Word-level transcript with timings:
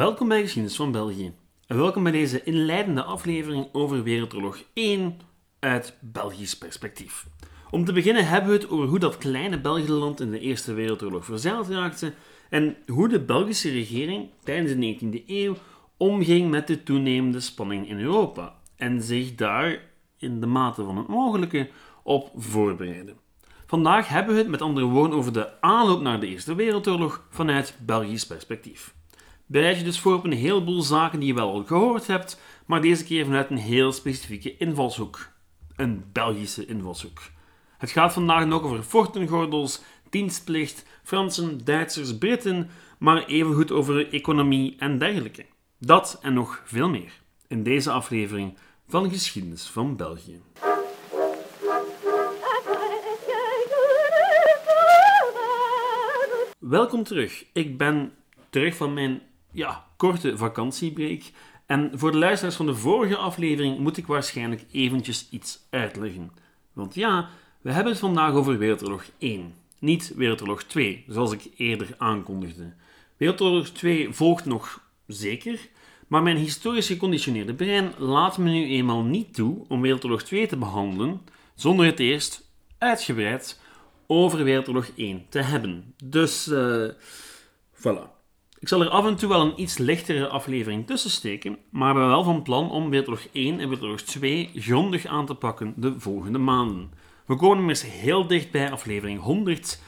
Welkom 0.00 0.28
bij 0.28 0.40
Geschiedenis 0.40 0.76
van 0.76 0.92
België. 0.92 1.32
En 1.66 1.76
welkom 1.76 2.02
bij 2.02 2.12
deze 2.12 2.44
inleidende 2.44 3.02
aflevering 3.02 3.68
over 3.72 4.02
Wereldoorlog 4.02 4.62
1 4.72 5.20
uit 5.58 5.96
Belgisch 6.00 6.58
perspectief. 6.58 7.26
Om 7.70 7.84
te 7.84 7.92
beginnen 7.92 8.26
hebben 8.26 8.50
we 8.50 8.56
het 8.56 8.70
over 8.70 8.86
hoe 8.86 8.98
dat 8.98 9.18
kleine 9.18 9.60
België-land 9.60 10.20
in 10.20 10.30
de 10.30 10.40
Eerste 10.40 10.72
Wereldoorlog 10.72 11.24
verzeild 11.24 11.68
raakte 11.68 12.12
en 12.50 12.76
hoe 12.86 13.08
de 13.08 13.20
Belgische 13.20 13.70
regering 13.70 14.28
tijdens 14.44 14.72
de 14.72 15.18
19e 15.20 15.26
eeuw 15.26 15.56
omging 15.96 16.50
met 16.50 16.66
de 16.66 16.82
toenemende 16.82 17.40
spanning 17.40 17.88
in 17.88 18.00
Europa 18.00 18.54
en 18.76 19.02
zich 19.02 19.34
daar 19.34 19.82
in 20.18 20.40
de 20.40 20.46
mate 20.46 20.84
van 20.84 20.96
het 20.96 21.08
mogelijke 21.08 21.70
op 22.02 22.30
voorbereidde. 22.36 23.14
Vandaag 23.66 24.08
hebben 24.08 24.34
we 24.34 24.40
het 24.40 24.50
met 24.50 24.62
andere 24.62 24.86
woorden 24.86 25.18
over 25.18 25.32
de 25.32 25.60
aanloop 25.60 26.00
naar 26.00 26.20
de 26.20 26.26
Eerste 26.26 26.54
Wereldoorlog 26.54 27.26
vanuit 27.30 27.76
Belgisch 27.80 28.26
perspectief. 28.26 28.98
Bereid 29.50 29.78
je 29.78 29.84
dus 29.84 30.00
voor 30.00 30.14
op 30.14 30.24
een 30.24 30.32
heleboel 30.32 30.82
zaken 30.82 31.18
die 31.18 31.28
je 31.28 31.34
wel 31.34 31.52
al 31.52 31.64
gehoord 31.64 32.06
hebt, 32.06 32.40
maar 32.66 32.80
deze 32.80 33.04
keer 33.04 33.24
vanuit 33.24 33.50
een 33.50 33.56
heel 33.56 33.92
specifieke 33.92 34.56
invalshoek. 34.56 35.28
Een 35.76 36.04
Belgische 36.12 36.66
invalshoek. 36.66 37.20
Het 37.78 37.90
gaat 37.90 38.12
vandaag 38.12 38.52
ook 38.52 38.64
over 38.64 38.82
fortengordels, 38.82 39.82
dienstplicht, 40.10 40.84
Fransen, 41.02 41.64
Duitsers, 41.64 42.18
Britten, 42.18 42.70
maar 42.98 43.24
evengoed 43.24 43.72
over 43.72 44.12
economie 44.12 44.76
en 44.78 44.98
dergelijke. 44.98 45.46
Dat 45.78 46.18
en 46.22 46.34
nog 46.34 46.62
veel 46.64 46.88
meer 46.88 47.12
in 47.48 47.62
deze 47.62 47.90
aflevering 47.90 48.58
van 48.88 49.10
Geschiedenis 49.10 49.66
van 49.66 49.96
België. 49.96 50.40
Welkom 56.58 57.04
terug. 57.04 57.44
Ik 57.52 57.78
ben 57.78 58.12
terug 58.50 58.76
van 58.76 58.94
mijn 58.94 59.28
ja, 59.52 59.84
korte 59.96 60.36
vakantiebreak. 60.36 61.22
En 61.66 61.90
voor 61.94 62.12
de 62.12 62.18
luisteraars 62.18 62.56
van 62.56 62.66
de 62.66 62.74
vorige 62.74 63.16
aflevering 63.16 63.78
moet 63.78 63.96
ik 63.96 64.06
waarschijnlijk 64.06 64.64
eventjes 64.70 65.28
iets 65.30 65.66
uitleggen. 65.70 66.30
Want 66.72 66.94
ja, 66.94 67.28
we 67.60 67.72
hebben 67.72 67.92
het 67.92 68.00
vandaag 68.00 68.32
over 68.32 68.58
Wereldoorlog 68.58 69.04
1, 69.18 69.54
niet 69.78 70.12
Wereldoorlog 70.16 70.62
2, 70.62 71.04
zoals 71.08 71.32
ik 71.32 71.50
eerder 71.56 71.94
aankondigde. 71.98 72.72
Wereldoorlog 73.16 73.68
2 73.68 74.12
volgt 74.12 74.44
nog 74.44 74.82
zeker, 75.06 75.68
maar 76.06 76.22
mijn 76.22 76.36
historisch 76.36 76.86
geconditioneerde 76.86 77.54
brein 77.54 77.92
laat 77.98 78.38
me 78.38 78.50
nu 78.50 78.64
eenmaal 78.64 79.02
niet 79.02 79.34
toe 79.34 79.64
om 79.68 79.80
Wereldoorlog 79.80 80.22
2 80.22 80.46
te 80.46 80.56
behandelen 80.56 81.20
zonder 81.54 81.86
het 81.86 81.98
eerst 81.98 82.50
uitgebreid 82.78 83.60
over 84.06 84.44
Wereldoorlog 84.44 84.90
1 84.96 85.26
te 85.28 85.38
hebben. 85.38 85.94
Dus, 86.04 86.48
uh, 86.48 86.90
voilà. 87.74 88.19
Ik 88.60 88.68
zal 88.68 88.80
er 88.80 88.88
af 88.88 89.06
en 89.06 89.16
toe 89.16 89.28
wel 89.28 89.40
een 89.40 89.60
iets 89.60 89.78
lichtere 89.78 90.28
aflevering 90.28 90.86
tussen 90.86 91.10
steken, 91.10 91.58
maar 91.70 91.94
ben 91.94 92.06
wel 92.06 92.24
van 92.24 92.42
plan 92.42 92.70
om 92.70 92.90
Wereldoorlog 92.90 93.26
1 93.32 93.52
en 93.52 93.58
Wereldoorlog 93.58 94.00
2 94.00 94.50
grondig 94.54 95.06
aan 95.06 95.26
te 95.26 95.34
pakken 95.34 95.72
de 95.76 96.00
volgende 96.00 96.38
maanden. 96.38 96.92
We 97.26 97.36
komen 97.36 97.58
immers 97.58 97.82
heel 97.82 98.26
dicht 98.26 98.50
bij 98.50 98.70
aflevering 98.70 99.20
100 99.20 99.80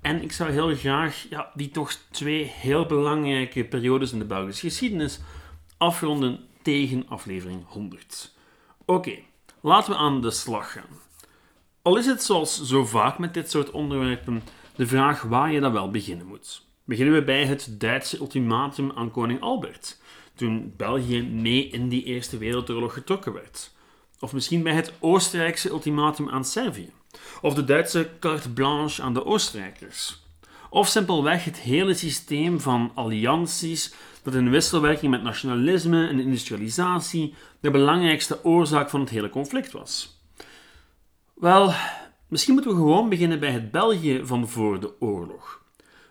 en 0.00 0.22
ik 0.22 0.32
zou 0.32 0.50
heel 0.50 0.74
graag 0.76 1.26
ja, 1.30 1.50
die 1.54 1.70
toch 1.70 1.92
twee 1.92 2.44
heel 2.44 2.86
belangrijke 2.86 3.64
periodes 3.64 4.12
in 4.12 4.18
de 4.18 4.24
Belgische 4.24 4.66
geschiedenis 4.66 5.20
afronden 5.76 6.40
tegen 6.62 7.08
aflevering 7.08 7.64
100. 7.66 8.34
Oké, 8.84 9.18
laten 9.60 9.92
we 9.92 9.98
aan 9.98 10.20
de 10.20 10.30
slag 10.30 10.72
gaan. 10.72 10.98
Al 11.82 11.96
is 11.96 12.06
het 12.06 12.22
zoals 12.22 12.62
zo 12.62 12.84
vaak 12.84 13.18
met 13.18 13.34
dit 13.34 13.50
soort 13.50 13.70
onderwerpen 13.70 14.42
de 14.76 14.86
vraag 14.86 15.22
waar 15.22 15.52
je 15.52 15.60
dan 15.60 15.72
wel 15.72 15.90
beginnen 15.90 16.26
moet. 16.26 16.68
Beginnen 16.90 17.14
we 17.14 17.24
bij 17.24 17.44
het 17.44 17.74
Duitse 17.78 18.18
ultimatum 18.18 18.92
aan 18.94 19.10
koning 19.10 19.40
Albert, 19.40 19.98
toen 20.34 20.74
België 20.76 21.22
mee 21.22 21.68
in 21.68 21.88
die 21.88 22.04
Eerste 22.04 22.38
Wereldoorlog 22.38 22.92
getrokken 22.92 23.32
werd. 23.32 23.70
Of 24.20 24.32
misschien 24.32 24.62
bij 24.62 24.72
het 24.72 24.92
Oostenrijkse 24.98 25.68
ultimatum 25.68 26.28
aan 26.28 26.44
Servië. 26.44 26.92
Of 27.40 27.54
de 27.54 27.64
Duitse 27.64 28.10
carte 28.20 28.52
blanche 28.52 29.02
aan 29.02 29.14
de 29.14 29.24
Oostenrijkers. 29.24 30.22
Of 30.70 30.88
simpelweg 30.88 31.44
het 31.44 31.58
hele 31.58 31.94
systeem 31.94 32.60
van 32.60 32.92
allianties 32.94 33.94
dat 34.22 34.34
in 34.34 34.50
wisselwerking 34.50 35.10
met 35.10 35.22
nationalisme 35.22 36.08
en 36.08 36.20
industrialisatie 36.20 37.34
de 37.60 37.70
belangrijkste 37.70 38.44
oorzaak 38.44 38.90
van 38.90 39.00
het 39.00 39.10
hele 39.10 39.28
conflict 39.28 39.72
was. 39.72 40.22
Wel, 41.34 41.72
misschien 42.28 42.54
moeten 42.54 42.72
we 42.72 42.78
gewoon 42.78 43.08
beginnen 43.08 43.40
bij 43.40 43.50
het 43.50 43.70
België 43.70 44.20
van 44.24 44.48
voor 44.48 44.80
de 44.80 45.00
oorlog. 45.00 45.62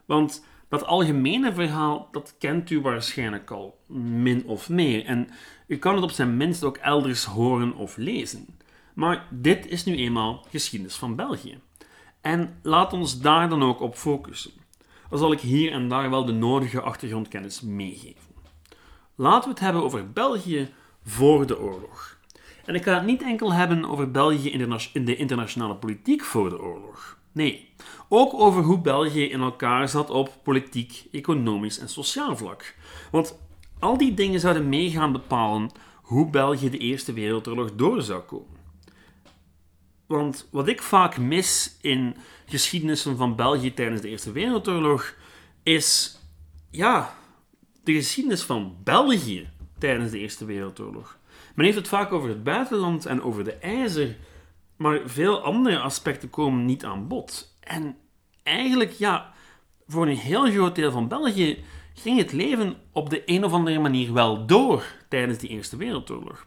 Want 0.06 0.47
dat 0.69 0.85
algemene 0.85 1.53
verhaal, 1.53 2.07
dat 2.12 2.35
kent 2.40 2.69
u 2.69 2.81
waarschijnlijk 2.81 3.52
al 3.52 3.80
min 3.88 4.46
of 4.46 4.69
meer. 4.69 5.06
En 5.06 5.30
u 5.68 5.78
kan 5.78 5.96
het 5.96 6.03
op 6.03 6.12
zijn 6.12 6.38
minst 6.38 6.63
ook 6.63 6.78
elders 6.78 7.25
horen 7.25 7.75
of 7.75 7.97
lezen. 7.97 8.46
Maar 8.94 9.28
dit 9.30 9.68
is 9.68 9.85
nu 9.85 9.96
eenmaal 9.96 10.46
geschiedenis 10.50 10.96
van 10.96 11.16
België. 11.16 11.59
En 12.22 12.59
laat 12.62 12.94
ons 12.94 13.22
daar 13.22 13.50
dan 13.50 13.63
ook 13.63 13.80
op 13.80 13.96
focussen. 13.96 14.52
Dan 15.09 15.19
zal 15.19 15.31
ik 15.31 15.40
hier 15.40 15.72
en 15.72 15.90
daar 15.90 16.09
wel 16.09 16.25
de 16.25 16.31
nodige 16.31 16.81
achtergrondkennis 16.81 17.62
meegeven. 17.62 18.30
Laten 19.16 19.44
we 19.44 19.50
het 19.50 19.59
hebben 19.59 19.84
over 19.84 20.12
België 20.12 20.69
voor 21.03 21.47
de 21.47 21.59
oorlog. 21.59 22.18
En 22.66 22.75
ik 22.75 22.84
ga 22.84 22.94
het 22.94 23.06
niet 23.06 23.22
enkel 23.22 23.53
hebben 23.53 23.86
over 23.86 24.12
België 24.12 24.51
in 24.94 25.06
de 25.06 25.16
internationale 25.16 25.75
politiek 25.75 26.24
voor 26.24 26.50
de 26.50 26.62
oorlog. 26.62 27.19
Nee, 27.31 27.69
ook 28.09 28.34
over 28.34 28.63
hoe 28.63 28.81
België 28.81 29.23
in 29.23 29.41
elkaar 29.41 29.90
zat 29.90 30.09
op 30.09 30.34
politiek, 30.44 31.03
economisch 31.12 31.79
en 31.79 31.90
sociaal 31.90 32.38
vlak. 32.38 32.75
Want 33.12 33.40
al 33.79 33.97
die 33.97 34.13
dingen 34.13 34.40
zouden 34.40 34.69
mee 34.69 34.91
gaan 34.91 35.12
bepalen 35.12 35.72
hoe 35.95 36.29
België 36.29 36.69
de 36.69 36.78
Eerste 36.78 37.13
Wereldoorlog 37.13 37.75
door 37.75 38.01
zou 38.01 38.22
komen. 38.22 38.57
Want 40.07 40.47
wat 40.51 40.68
ik 40.68 40.81
vaak 40.81 41.18
mis 41.18 41.78
in 41.81 42.16
geschiedenissen 42.45 43.18
van 43.18 43.35
België 43.35 43.73
tijdens 43.73 44.01
de 44.01 44.09
Eerste 44.09 44.31
Wereldoorlog 44.31 45.16
is, 45.63 46.19
ja, 46.69 47.16
de 47.84 47.94
geschiedenis 47.94 48.41
van 48.41 48.75
België 48.84 49.50
tijdens 49.78 50.12
de 50.12 50.19
Eerste 50.19 50.45
Wereldoorlog. 50.45 51.18
Men 51.56 51.66
heeft 51.66 51.78
het 51.78 51.88
vaak 51.88 52.12
over 52.12 52.29
het 52.29 52.44
buitenland 52.44 53.06
en 53.06 53.22
over 53.22 53.44
de 53.44 53.53
ijzer, 53.53 54.16
maar 54.79 55.00
veel 55.06 55.41
andere 55.41 55.79
aspecten 55.79 56.29
komen 56.29 56.66
niet 56.66 56.85
aan 56.85 57.07
bod. 57.07 57.56
En 57.59 57.97
eigenlijk, 58.44 58.91
ja, 58.91 59.34
voor 59.88 60.07
een 60.07 60.17
heel 60.17 60.51
groot 60.51 60.75
deel 60.75 60.91
van 60.91 61.07
België 61.07 61.63
ging 61.94 62.17
het 62.17 62.31
leven 62.31 62.75
op 62.91 63.09
de 63.09 63.22
een 63.25 63.44
of 63.44 63.51
andere 63.51 63.79
manier 63.79 64.13
wel 64.13 64.45
door 64.45 64.84
tijdens 65.09 65.38
de 65.38 65.47
Eerste 65.47 65.78
Wereldoorlog. 65.78 66.45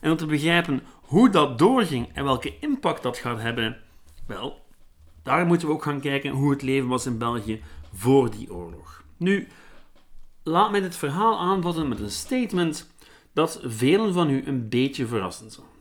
En 0.00 0.10
om 0.10 0.16
te 0.16 0.26
begrijpen 0.26 0.82
hoe 1.00 1.30
dat 1.30 1.58
doorging 1.58 2.08
en 2.12 2.24
welke 2.24 2.58
impact 2.58 3.02
dat 3.02 3.18
gaat 3.18 3.40
hebben, 3.40 3.76
wel, 4.26 4.64
daar 5.22 5.46
moeten 5.46 5.68
we 5.68 5.74
ook 5.74 5.82
gaan 5.82 6.00
kijken 6.00 6.30
hoe 6.30 6.50
het 6.50 6.62
leven 6.62 6.88
was 6.88 7.06
in 7.06 7.18
België 7.18 7.62
voor 7.92 8.30
die 8.30 8.52
oorlog. 8.52 9.04
Nu, 9.16 9.48
laat 10.42 10.70
mij 10.70 10.80
dit 10.80 10.96
verhaal 10.96 11.38
aanvatten 11.38 11.88
met 11.88 12.00
een 12.00 12.10
statement 12.10 12.90
dat 13.32 13.60
velen 13.62 14.12
van 14.12 14.30
u 14.30 14.46
een 14.46 14.68
beetje 14.68 15.06
verrassen 15.06 15.50
zal. 15.50 15.71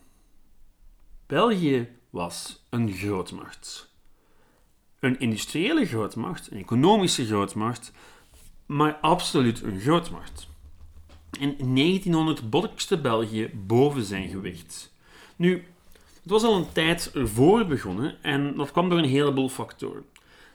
België 1.32 1.88
was 2.10 2.66
een 2.70 2.92
grootmacht. 2.92 3.94
Een 5.00 5.20
industriële 5.20 5.86
grootmacht, 5.86 6.52
een 6.52 6.58
economische 6.58 7.26
grootmacht, 7.26 7.92
maar 8.66 8.98
absoluut 9.02 9.64
een 9.64 9.80
grootmacht. 9.80 10.48
In 11.40 11.56
1900 11.58 12.50
bokste 12.50 13.02
België 13.02 13.50
boven 13.54 14.04
zijn 14.04 14.30
gewicht. 14.30 14.94
Nu, 15.36 15.66
het 16.22 16.32
was 16.32 16.44
al 16.44 16.56
een 16.56 16.72
tijd 16.72 17.12
ervoor 17.14 17.66
begonnen 17.66 18.24
en 18.24 18.56
dat 18.56 18.72
kwam 18.72 18.90
door 18.90 19.00
een 19.00 19.10
heleboel 19.10 19.50
factoren. 19.50 20.06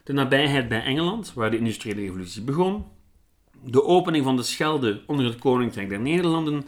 De 0.05 0.12
nabijheid 0.12 0.69
bij 0.69 0.82
Engeland, 0.82 1.32
waar 1.34 1.50
de 1.50 1.58
industriële 1.58 2.00
revolutie 2.00 2.43
begon, 2.43 2.84
de 3.62 3.84
opening 3.84 4.25
van 4.25 4.37
de 4.37 4.43
Schelde 4.43 5.02
onder 5.06 5.26
het 5.26 5.38
Koninkrijk 5.38 5.88
der 5.88 6.00
Nederlanden 6.00 6.67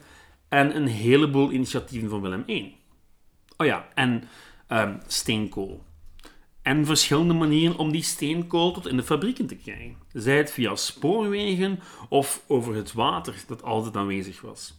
en 0.49 0.77
een 0.77 0.87
heleboel 0.87 1.53
initiatieven 1.53 2.09
van 2.09 2.21
Willem 2.21 2.45
I. 2.47 2.78
Oh 3.61 3.67
ja, 3.67 3.89
en 3.95 4.29
um, 4.69 5.01
steenkool. 5.07 5.85
En 6.63 6.87
verschillende 6.87 7.35
manieren 7.35 7.77
om 7.77 7.93
die 7.93 8.03
steenkool 8.03 8.73
tot 8.73 8.87
in 8.87 8.97
de 8.97 9.03
fabrieken 9.03 9.47
te 9.47 9.57
krijgen. 9.57 9.97
Zij 10.13 10.37
het 10.37 10.51
via 10.51 10.77
spoorwegen 10.77 11.81
of 12.09 12.43
over 12.47 12.75
het 12.75 12.93
water 12.93 13.35
dat 13.47 13.63
altijd 13.63 13.97
aanwezig 13.97 14.41
was. 14.41 14.79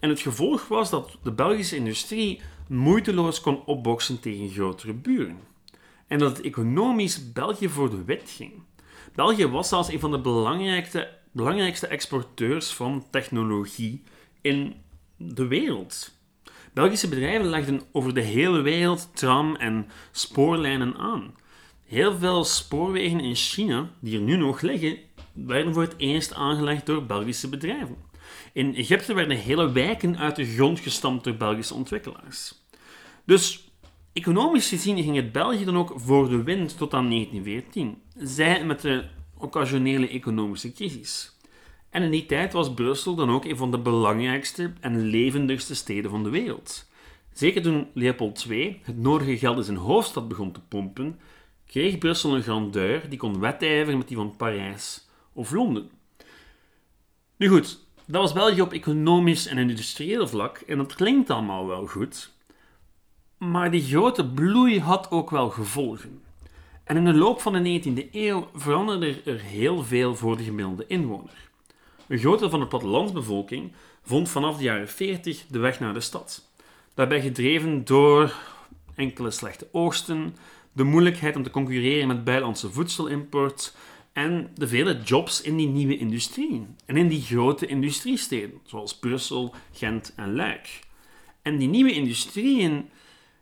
En 0.00 0.08
het 0.08 0.20
gevolg 0.20 0.68
was 0.68 0.90
dat 0.90 1.18
de 1.22 1.32
Belgische 1.32 1.76
industrie 1.76 2.40
moeiteloos 2.68 3.40
kon 3.40 3.64
opboksen 3.64 4.20
tegen 4.20 4.50
grotere 4.50 4.92
buren. 4.92 5.38
En 6.06 6.18
dat 6.18 6.36
het 6.36 6.46
economisch 6.46 7.32
België 7.32 7.68
voor 7.68 7.90
de 7.90 8.04
wet 8.04 8.30
ging. 8.30 8.52
België 9.14 9.46
was 9.46 9.68
zelfs 9.68 9.88
een 9.88 10.00
van 10.00 10.10
de 10.10 10.20
belangrijkste, 10.20 11.18
belangrijkste 11.32 11.86
exporteurs 11.86 12.72
van 12.72 13.04
technologie 13.10 14.02
in 14.40 14.74
de 15.16 15.46
wereld. 15.46 16.12
Belgische 16.74 17.08
bedrijven 17.08 17.46
legden 17.46 17.80
over 17.92 18.14
de 18.14 18.20
hele 18.20 18.60
wereld 18.60 19.08
tram- 19.12 19.56
en 19.56 19.86
spoorlijnen 20.12 20.96
aan. 20.96 21.34
Heel 21.84 22.18
veel 22.18 22.44
spoorwegen 22.44 23.20
in 23.20 23.34
China, 23.34 23.90
die 24.00 24.16
er 24.16 24.24
nu 24.24 24.36
nog 24.36 24.60
liggen, 24.60 24.98
werden 25.32 25.74
voor 25.74 25.82
het 25.82 25.94
eerst 25.96 26.34
aangelegd 26.34 26.86
door 26.86 27.04
Belgische 27.04 27.48
bedrijven. 27.48 27.96
In 28.52 28.74
Egypte 28.74 29.14
werden 29.14 29.36
hele 29.36 29.72
wijken 29.72 30.18
uit 30.18 30.36
de 30.36 30.44
grond 30.44 30.80
gestampt 30.80 31.24
door 31.24 31.34
Belgische 31.34 31.74
ontwikkelaars. 31.74 32.54
Dus 33.24 33.68
economisch 34.12 34.68
gezien 34.68 35.02
ging 35.02 35.16
het 35.16 35.32
België 35.32 35.64
dan 35.64 35.76
ook 35.76 35.92
voor 35.96 36.28
de 36.28 36.42
wind 36.42 36.76
tot 36.76 36.94
aan 36.94 37.10
1914, 37.10 38.02
zij 38.16 38.64
met 38.64 38.80
de 38.80 39.04
occasionele 39.38 40.08
economische 40.08 40.72
crisis. 40.72 41.33
En 41.94 42.02
in 42.02 42.10
die 42.10 42.26
tijd 42.26 42.52
was 42.52 42.74
Brussel 42.74 43.14
dan 43.14 43.30
ook 43.30 43.44
een 43.44 43.56
van 43.56 43.70
de 43.70 43.78
belangrijkste 43.78 44.72
en 44.80 45.06
levendigste 45.06 45.74
steden 45.74 46.10
van 46.10 46.22
de 46.22 46.30
wereld. 46.30 46.90
Zeker 47.32 47.62
toen 47.62 47.88
Leopold 47.92 48.46
II 48.48 48.80
het 48.82 48.98
nodige 48.98 49.38
geld 49.38 49.56
in 49.56 49.64
zijn 49.64 49.76
hoofdstad 49.76 50.28
begon 50.28 50.52
te 50.52 50.60
pompen, 50.60 51.20
kreeg 51.66 51.98
Brussel 51.98 52.34
een 52.34 52.42
grandeur 52.42 53.08
die 53.08 53.18
kon 53.18 53.40
wedijveren 53.40 53.98
met 53.98 54.08
die 54.08 54.16
van 54.16 54.36
Parijs 54.36 55.08
of 55.32 55.50
Londen. 55.50 55.90
Nu 57.36 57.48
goed, 57.48 57.86
dat 58.04 58.20
was 58.20 58.32
België 58.32 58.60
op 58.60 58.72
economisch 58.72 59.46
en 59.46 59.58
industrieel 59.58 60.28
vlak 60.28 60.58
en 60.58 60.78
dat 60.78 60.94
klinkt 60.94 61.30
allemaal 61.30 61.66
wel 61.66 61.86
goed. 61.86 62.32
Maar 63.38 63.70
die 63.70 63.82
grote 63.82 64.26
bloei 64.26 64.80
had 64.80 65.10
ook 65.10 65.30
wel 65.30 65.50
gevolgen. 65.50 66.22
En 66.84 66.96
in 66.96 67.04
de 67.04 67.14
loop 67.14 67.40
van 67.40 67.52
de 67.52 67.80
19e 67.82 68.10
eeuw 68.12 68.48
veranderde 68.54 69.22
er 69.24 69.40
heel 69.40 69.84
veel 69.84 70.14
voor 70.14 70.36
de 70.36 70.42
gemiddelde 70.42 70.84
inwoner. 70.86 71.43
Een 72.08 72.18
groot 72.18 72.38
deel 72.38 72.50
van 72.50 72.60
de 72.60 72.66
plattelandsbevolking 72.66 73.72
vond 74.02 74.28
vanaf 74.28 74.56
de 74.56 74.62
jaren 74.62 74.88
40 74.88 75.46
de 75.48 75.58
weg 75.58 75.80
naar 75.80 75.94
de 75.94 76.00
stad. 76.00 76.48
Daarbij 76.94 77.20
gedreven 77.20 77.84
door 77.84 78.34
enkele 78.94 79.30
slechte 79.30 79.68
oogsten, 79.72 80.36
de 80.72 80.84
moeilijkheid 80.84 81.36
om 81.36 81.42
te 81.42 81.50
concurreren 81.50 82.08
met 82.08 82.24
buitenlandse 82.24 82.70
voedselimport 82.70 83.74
en 84.12 84.50
de 84.54 84.68
vele 84.68 85.02
jobs 85.02 85.40
in 85.40 85.56
die 85.56 85.68
nieuwe 85.68 85.98
industrie 85.98 86.66
en 86.86 86.96
in 86.96 87.08
die 87.08 87.22
grote 87.22 87.66
industriesteden, 87.66 88.60
zoals 88.64 88.98
Brussel, 88.98 89.54
Gent 89.72 90.12
en 90.16 90.34
Luik. 90.34 90.80
En 91.42 91.56
die 91.56 91.68
nieuwe 91.68 91.92
industrieën, 91.92 92.88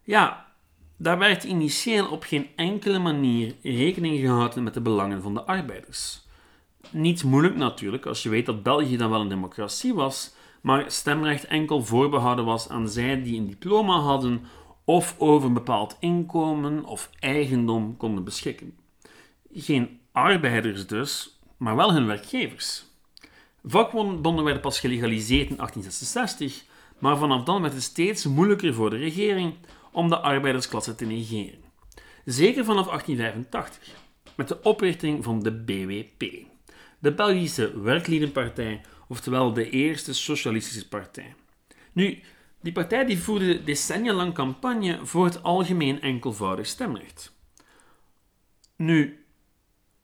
ja, 0.03 0.53
daar 0.97 1.19
werd 1.19 1.45
initieel 1.45 2.09
op 2.09 2.23
geen 2.23 2.47
enkele 2.57 2.99
manier 2.99 3.55
rekening 3.63 4.21
gehouden 4.21 4.63
met 4.63 4.75
de 4.75 4.81
belangen 4.81 5.23
van 5.23 5.35
de 5.35 5.43
arbeiders. 5.43 6.22
Niet 6.93 7.25
moeilijk 7.25 7.57
natuurlijk, 7.57 8.07
als 8.07 8.23
je 8.23 8.29
weet 8.29 8.47
dat 8.47 8.63
België 8.63 8.97
dan 8.97 9.11
wel 9.11 9.21
een 9.21 9.29
democratie 9.29 9.95
was, 9.95 10.35
maar 10.61 10.91
stemrecht 10.91 11.45
enkel 11.45 11.85
voorbehouden 11.85 12.45
was 12.45 12.69
aan 12.69 12.89
zij 12.89 13.23
die 13.23 13.41
een 13.41 13.47
diploma 13.47 13.99
hadden 13.99 14.45
of 14.85 15.15
over 15.19 15.49
een 15.49 15.55
bepaald 15.55 15.97
inkomen 16.01 16.85
of 16.85 17.11
eigendom 17.19 17.97
konden 17.97 18.25
beschikken. 18.25 18.77
Geen 19.53 20.01
arbeiders 20.13 20.87
dus, 20.87 21.39
maar 21.57 21.77
wel 21.77 21.93
hun 21.93 22.07
werkgevers. 22.07 22.85
Vakbonden 23.65 24.45
werden 24.45 24.63
pas 24.63 24.81
gelegaliseerd 24.81 25.51
in 25.51 25.57
1866, 25.57 26.65
maar 26.99 27.17
vanaf 27.17 27.43
dan 27.43 27.63
werd 27.63 27.75
het 27.75 27.83
steeds 27.83 28.27
moeilijker 28.27 28.75
voor 28.75 28.91
de 28.91 28.97
regering 28.97 29.55
om 29.93 30.09
de 30.09 30.19
arbeidersklasse 30.19 30.95
te 30.95 31.05
negeren. 31.05 31.59
Zeker 32.25 32.65
vanaf 32.65 32.87
1885, 32.87 33.95
met 34.35 34.49
de 34.49 34.63
oprichting 34.63 35.25
van 35.25 35.43
de 35.43 35.53
BWP, 35.53 36.51
de 37.03 37.13
Belgische 37.13 37.81
Werkliedenpartij, 37.81 38.81
oftewel 39.09 39.53
de 39.53 39.71
eerste 39.71 40.15
socialistische 40.15 40.89
partij. 40.89 41.35
Nu, 41.93 42.21
die 42.61 42.73
partij 42.73 43.05
die 43.05 43.19
voerde 43.19 43.65
decennia 43.65 44.13
lang 44.13 44.35
campagne 44.35 44.99
voor 45.03 45.25
het 45.25 45.43
algemeen 45.43 46.01
enkelvoudig 46.01 46.67
stemrecht. 46.67 47.33
Nu, 48.77 49.25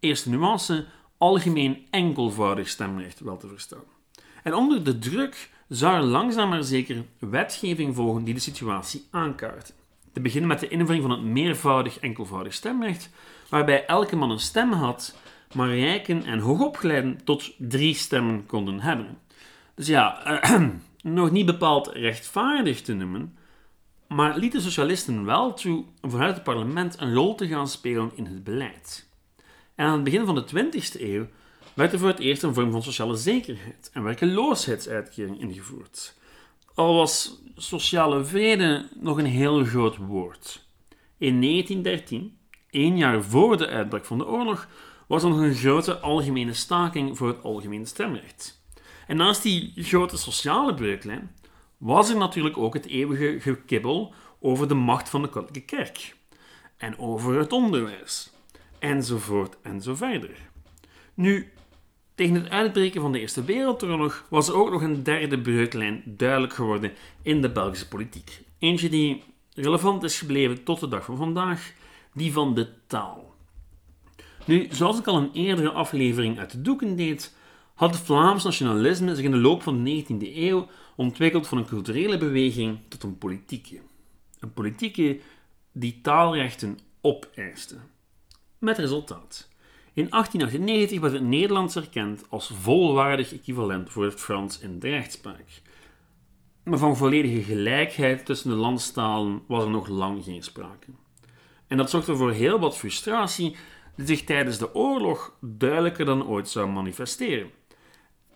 eerste 0.00 0.30
nuance, 0.30 0.86
algemeen 1.18 1.86
enkelvoudig 1.90 2.68
stemrecht 2.68 3.20
wel 3.20 3.36
te 3.36 3.48
verstaan. 3.48 3.84
En 4.42 4.54
onder 4.54 4.84
de 4.84 4.98
druk 4.98 5.50
zou 5.68 5.96
er 5.96 6.02
langzaam 6.02 6.48
maar 6.48 6.64
zeker 6.64 7.04
wetgeving 7.18 7.94
volgen 7.94 8.24
die 8.24 8.34
de 8.34 8.40
situatie 8.40 9.06
aankaart. 9.10 9.72
Te 10.12 10.20
beginnen 10.20 10.48
met 10.48 10.60
de 10.60 10.68
invoering 10.68 11.02
van 11.02 11.10
het 11.10 11.22
meervoudig 11.22 11.98
enkelvoudig 11.98 12.54
stemrecht, 12.54 13.10
waarbij 13.48 13.86
elke 13.86 14.16
man 14.16 14.30
een 14.30 14.40
stem 14.40 14.72
had, 14.72 15.14
maar 15.54 15.76
rijken 15.76 16.24
en 16.24 16.38
hoogopgeleiden 16.38 17.24
tot 17.24 17.52
drie 17.58 17.94
stemmen 17.94 18.46
konden 18.46 18.80
hebben. 18.80 19.18
Dus 19.74 19.86
ja, 19.86 20.40
nog 21.02 21.30
niet 21.30 21.46
bepaald 21.46 21.86
rechtvaardig 21.86 22.80
te 22.80 22.94
noemen, 22.94 23.36
maar 24.08 24.38
lieten 24.38 24.60
socialisten 24.60 25.24
wel 25.24 25.54
toe 25.54 25.84
om 26.00 26.10
vanuit 26.10 26.34
het 26.34 26.44
parlement 26.44 27.00
een 27.00 27.14
rol 27.14 27.34
te 27.34 27.46
gaan 27.46 27.68
spelen 27.68 28.10
in 28.14 28.26
het 28.26 28.44
beleid. 28.44 29.08
En 29.74 29.86
aan 29.86 29.92
het 29.92 30.04
begin 30.04 30.24
van 30.24 30.34
de 30.34 30.44
20e 30.46 31.00
eeuw 31.00 31.26
werd 31.74 31.92
er 31.92 31.98
voor 31.98 32.08
het 32.08 32.18
eerst 32.18 32.42
een 32.42 32.54
vorm 32.54 32.70
van 32.70 32.82
sociale 32.82 33.16
zekerheid 33.16 33.90
en 33.92 34.02
werkeloosheidsuitkering 34.02 35.40
ingevoerd. 35.40 36.16
Al 36.74 36.94
was 36.94 37.42
sociale 37.56 38.24
vrede 38.24 38.88
nog 39.00 39.18
een 39.18 39.26
heel 39.26 39.64
groot 39.64 39.96
woord. 39.96 40.66
In 41.18 41.40
1913, 41.40 42.38
één 42.70 42.96
jaar 42.96 43.22
voor 43.22 43.56
de 43.56 43.66
uitbraak 43.66 44.04
van 44.04 44.18
de 44.18 44.26
oorlog, 44.26 44.68
was 45.08 45.22
er 45.22 45.28
nog 45.28 45.38
een 45.38 45.54
grote 45.54 45.98
algemene 45.98 46.52
staking 46.52 47.16
voor 47.16 47.28
het 47.28 47.42
algemeen 47.42 47.86
stemrecht. 47.86 48.62
En 49.06 49.16
naast 49.16 49.42
die 49.42 49.72
grote 49.76 50.16
sociale 50.16 50.74
breuklijn 50.74 51.34
was 51.76 52.10
er 52.10 52.16
natuurlijk 52.16 52.56
ook 52.56 52.74
het 52.74 52.86
eeuwige 52.86 53.40
gekibbel 53.40 54.14
over 54.40 54.68
de 54.68 54.74
macht 54.74 55.08
van 55.08 55.22
de 55.22 55.28
katholieke 55.28 55.76
kerk. 55.76 56.16
En 56.76 56.98
over 56.98 57.38
het 57.38 57.52
onderwijs. 57.52 58.32
Enzovoort 58.78 59.56
en 59.62 59.80
zo 59.80 59.94
verder. 59.94 60.30
Nu, 61.14 61.52
tegen 62.14 62.34
het 62.34 62.48
uitbreken 62.48 63.00
van 63.00 63.12
de 63.12 63.20
Eerste 63.20 63.44
Wereldoorlog 63.44 64.26
was 64.30 64.48
er 64.48 64.54
ook 64.54 64.70
nog 64.70 64.82
een 64.82 65.02
derde 65.02 65.40
breuklijn 65.40 66.02
duidelijk 66.04 66.52
geworden 66.52 66.92
in 67.22 67.42
de 67.42 67.50
Belgische 67.50 67.88
politiek. 67.88 68.40
Eentje 68.58 68.88
die 68.88 69.22
relevant 69.54 70.02
is 70.02 70.18
gebleven 70.18 70.64
tot 70.64 70.80
de 70.80 70.88
dag 70.88 71.04
van 71.04 71.16
vandaag, 71.16 71.72
die 72.12 72.32
van 72.32 72.54
de 72.54 72.68
taal. 72.86 73.34
Nu, 74.48 74.66
zoals 74.70 74.98
ik 74.98 75.06
al 75.06 75.16
een 75.16 75.32
eerdere 75.32 75.70
aflevering 75.70 76.38
uit 76.38 76.50
de 76.50 76.62
doeken 76.62 76.96
deed, 76.96 77.34
had 77.74 77.94
het 77.94 78.04
Vlaams 78.04 78.44
nationalisme 78.44 79.14
zich 79.14 79.24
in 79.24 79.30
de 79.30 79.36
loop 79.36 79.62
van 79.62 79.84
de 79.84 80.04
19e 80.04 80.36
eeuw 80.36 80.68
ontwikkeld 80.96 81.46
van 81.46 81.58
een 81.58 81.66
culturele 81.66 82.18
beweging 82.18 82.78
tot 82.88 83.02
een 83.02 83.18
politieke. 83.18 83.80
Een 84.38 84.52
politieke 84.52 85.20
die 85.72 86.00
taalrechten 86.02 86.78
opeiste. 87.00 87.76
Met 88.58 88.78
resultaat. 88.78 89.48
In 89.92 90.08
1898 90.10 91.00
werd 91.00 91.12
het 91.12 91.22
Nederlands 91.22 91.76
erkend 91.76 92.24
als 92.28 92.52
volwaardig 92.60 93.32
equivalent 93.32 93.90
voor 93.90 94.04
het 94.04 94.20
Frans 94.20 94.58
in 94.58 94.78
de 94.78 94.88
rechtspraak. 94.88 95.62
Maar 96.62 96.78
van 96.78 96.96
volledige 96.96 97.42
gelijkheid 97.42 98.26
tussen 98.26 98.50
de 98.50 98.56
landstalen 98.56 99.42
was 99.46 99.64
er 99.64 99.70
nog 99.70 99.88
lang 99.88 100.24
geen 100.24 100.42
sprake. 100.42 100.90
En 101.66 101.76
dat 101.76 101.90
zorgde 101.90 102.16
voor 102.16 102.32
heel 102.32 102.58
wat 102.58 102.76
frustratie 102.76 103.56
zich 104.04 104.24
tijdens 104.24 104.58
de 104.58 104.74
oorlog 104.74 105.32
duidelijker 105.40 106.04
dan 106.04 106.26
ooit 106.26 106.48
zou 106.48 106.68
manifesteren. 106.70 107.50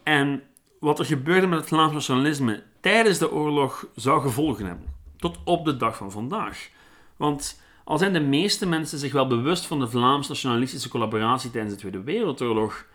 En 0.02 0.42
wat 0.80 0.98
er 0.98 1.04
gebeurde 1.04 1.46
met 1.46 1.58
het 1.58 1.68
Vlaams 1.68 1.92
nationalisme 1.92 2.62
tijdens 2.80 3.18
de 3.18 3.32
oorlog 3.32 3.86
zou 3.94 4.20
gevolgen 4.20 4.66
hebben. 4.66 4.94
Tot 5.16 5.38
op 5.44 5.64
de 5.64 5.76
dag 5.76 5.96
van 5.96 6.10
vandaag. 6.10 6.70
Want 7.16 7.60
al 7.84 7.98
zijn 7.98 8.12
de 8.12 8.20
meeste 8.20 8.66
mensen 8.66 8.98
zich 8.98 9.12
wel 9.12 9.26
bewust 9.26 9.66
van 9.66 9.78
de 9.78 9.88
Vlaams-nationalistische 9.88 10.88
collaboratie 10.88 11.50
tijdens 11.50 11.74
de 11.74 11.80
Tweede 11.80 12.02
Wereldoorlog, 12.02 12.86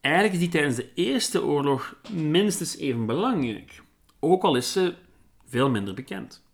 eigenlijk 0.00 0.34
is 0.34 0.40
die 0.40 0.48
tijdens 0.48 0.76
de 0.76 0.94
Eerste 0.94 1.44
Oorlog 1.44 1.96
minstens 2.12 2.76
even 2.76 3.06
belangrijk. 3.06 3.82
Ook 4.20 4.42
al 4.42 4.56
is 4.56 4.72
ze 4.72 4.94
veel 5.46 5.70
minder 5.70 5.94
bekend. 5.94 6.46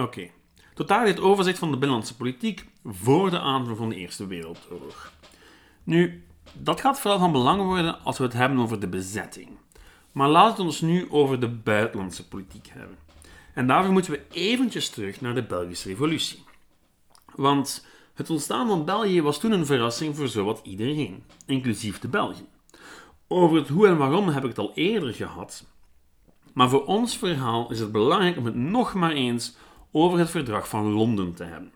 Oké, 0.00 0.18
okay. 0.18 0.32
tot 0.74 0.88
daar 0.88 1.04
dit 1.04 1.20
overzicht 1.20 1.58
van 1.58 1.70
de 1.70 1.76
binnenlandse 1.76 2.16
politiek 2.16 2.66
voor 2.84 3.30
de 3.30 3.38
aanvang 3.38 3.76
van 3.76 3.88
de 3.88 3.94
Eerste 3.94 4.26
Wereldoorlog. 4.26 5.12
Nu, 5.84 6.24
dat 6.52 6.80
gaat 6.80 7.00
vooral 7.00 7.18
van 7.18 7.32
belang 7.32 7.62
worden 7.62 8.02
als 8.02 8.18
we 8.18 8.24
het 8.24 8.32
hebben 8.32 8.58
over 8.58 8.80
de 8.80 8.88
bezetting. 8.88 9.48
Maar 10.12 10.28
laten 10.28 10.56
we 10.56 10.62
ons 10.62 10.80
nu 10.80 11.10
over 11.10 11.40
de 11.40 11.48
buitenlandse 11.48 12.28
politiek 12.28 12.68
hebben. 12.68 12.96
En 13.54 13.66
daarvoor 13.66 13.92
moeten 13.92 14.12
we 14.12 14.22
eventjes 14.30 14.90
terug 14.90 15.20
naar 15.20 15.34
de 15.34 15.42
Belgische 15.42 15.88
Revolutie. 15.88 16.44
Want 17.34 17.86
het 18.14 18.30
ontstaan 18.30 18.68
van 18.68 18.84
België 18.84 19.22
was 19.22 19.40
toen 19.40 19.52
een 19.52 19.66
verrassing 19.66 20.16
voor 20.16 20.28
zowat 20.28 20.60
iedereen, 20.62 21.24
inclusief 21.46 21.98
de 21.98 22.08
Belgen. 22.08 22.46
Over 23.28 23.56
het 23.56 23.68
hoe 23.68 23.86
en 23.86 23.96
waarom 23.96 24.28
heb 24.28 24.42
ik 24.42 24.48
het 24.48 24.58
al 24.58 24.72
eerder 24.74 25.14
gehad. 25.14 25.66
Maar 26.52 26.68
voor 26.68 26.84
ons 26.84 27.16
verhaal 27.16 27.70
is 27.70 27.80
het 27.80 27.92
belangrijk 27.92 28.36
om 28.36 28.44
het 28.44 28.54
nog 28.54 28.94
maar 28.94 29.12
eens 29.12 29.56
over 29.92 30.18
het 30.18 30.30
Verdrag 30.30 30.68
van 30.68 30.92
Londen 30.92 31.34
te 31.34 31.44
hebben. 31.44 31.72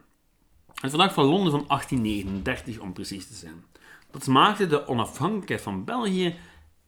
Het 0.66 0.90
Verdrag 0.90 1.14
van 1.14 1.24
Londen 1.24 1.50
van 1.50 1.64
1839 1.66 2.78
om 2.78 2.92
precies 2.92 3.26
te 3.26 3.34
zijn. 3.34 3.64
Dat 4.10 4.26
maakte 4.26 4.66
de 4.66 4.88
onafhankelijkheid 4.88 5.60
van 5.60 5.84
België 5.84 6.34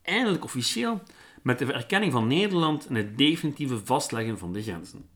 eindelijk 0.02 0.45
officieel 0.45 1.02
met 1.42 1.59
de 1.59 1.73
erkenning 1.73 2.12
van 2.12 2.26
Nederland 2.26 2.87
en 2.87 2.95
het 2.95 3.18
definitieve 3.18 3.85
vastleggen 3.85 4.38
van 4.38 4.52
de 4.52 4.62
grenzen. 4.62 5.09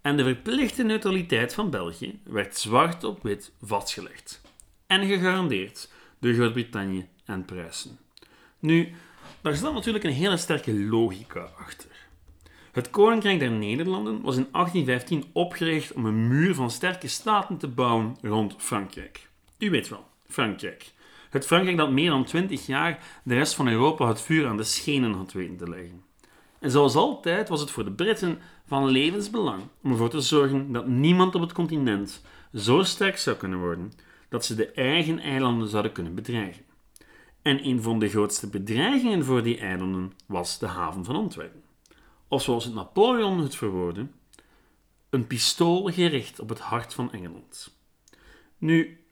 En 0.00 0.16
de 0.16 0.24
verplichte 0.24 0.82
neutraliteit 0.82 1.54
van 1.54 1.70
België 1.70 2.20
werd 2.24 2.56
zwart 2.56 3.04
op 3.04 3.22
wit 3.22 3.52
vastgelegd. 3.62 4.40
En 4.86 5.06
gegarandeerd 5.06 5.90
door 6.18 6.32
Groot-Brittannië 6.32 7.08
en 7.24 7.44
Pruisen. 7.44 7.98
Nu, 8.58 8.92
daar 9.40 9.54
zat 9.54 9.74
natuurlijk 9.74 10.04
een 10.04 10.12
hele 10.12 10.36
sterke 10.36 10.74
logica 10.74 11.50
achter. 11.58 11.97
Het 12.78 12.90
Koninkrijk 12.90 13.38
der 13.38 13.50
Nederlanden 13.50 14.20
was 14.22 14.36
in 14.36 14.46
1815 14.52 15.24
opgericht 15.32 15.92
om 15.92 16.06
een 16.06 16.28
muur 16.28 16.54
van 16.54 16.70
sterke 16.70 17.08
staten 17.08 17.56
te 17.56 17.68
bouwen 17.68 18.16
rond 18.22 18.54
Frankrijk. 18.58 19.28
U 19.58 19.70
weet 19.70 19.88
wel, 19.88 20.06
Frankrijk. 20.28 20.92
Het 21.30 21.46
Frankrijk 21.46 21.76
dat 21.76 21.90
meer 21.90 22.10
dan 22.10 22.24
20 22.24 22.66
jaar 22.66 22.98
de 23.22 23.34
rest 23.34 23.54
van 23.54 23.68
Europa 23.68 24.08
het 24.08 24.20
vuur 24.20 24.46
aan 24.46 24.56
de 24.56 24.62
schenen 24.64 25.12
had 25.12 25.32
weten 25.32 25.56
te 25.56 25.68
leggen. 25.68 26.02
En 26.58 26.70
zoals 26.70 26.94
altijd 26.94 27.48
was 27.48 27.60
het 27.60 27.70
voor 27.70 27.84
de 27.84 27.92
Britten 27.92 28.38
van 28.66 28.88
levensbelang 28.88 29.62
om 29.82 29.90
ervoor 29.90 30.10
te 30.10 30.20
zorgen 30.20 30.72
dat 30.72 30.86
niemand 30.86 31.34
op 31.34 31.40
het 31.40 31.52
continent 31.52 32.22
zo 32.54 32.82
sterk 32.82 33.18
zou 33.18 33.36
kunnen 33.36 33.58
worden 33.58 33.92
dat 34.28 34.44
ze 34.44 34.54
de 34.54 34.70
eigen 34.70 35.18
eilanden 35.18 35.68
zouden 35.68 35.92
kunnen 35.92 36.14
bedreigen. 36.14 36.64
En 37.42 37.66
een 37.66 37.82
van 37.82 37.98
de 37.98 38.08
grootste 38.08 38.48
bedreigingen 38.48 39.24
voor 39.24 39.42
die 39.42 39.58
eilanden 39.58 40.12
was 40.26 40.58
de 40.58 40.66
haven 40.66 41.04
van 41.04 41.16
Antwerpen. 41.16 41.66
Of 42.28 42.42
zoals 42.42 42.64
het 42.64 42.74
Napoleon 42.74 43.40
het 43.40 43.56
verwoordde, 43.56 44.06
een 45.10 45.26
pistool 45.26 45.92
gericht 45.92 46.40
op 46.40 46.48
het 46.48 46.60
hart 46.60 46.94
van 46.94 47.12
Engeland. 47.12 47.76
Nu, 48.58 49.04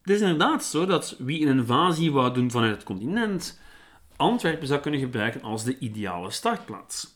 het 0.00 0.10
is 0.10 0.20
inderdaad 0.20 0.64
zo 0.64 0.86
dat 0.86 1.16
wie 1.18 1.46
een 1.46 1.58
invasie 1.58 2.12
wou 2.12 2.34
doen 2.34 2.50
vanuit 2.50 2.74
het 2.74 2.84
continent, 2.84 3.60
Antwerpen 4.16 4.66
zou 4.66 4.80
kunnen 4.80 5.00
gebruiken 5.00 5.42
als 5.42 5.64
de 5.64 5.78
ideale 5.78 6.30
startplaats. 6.30 7.14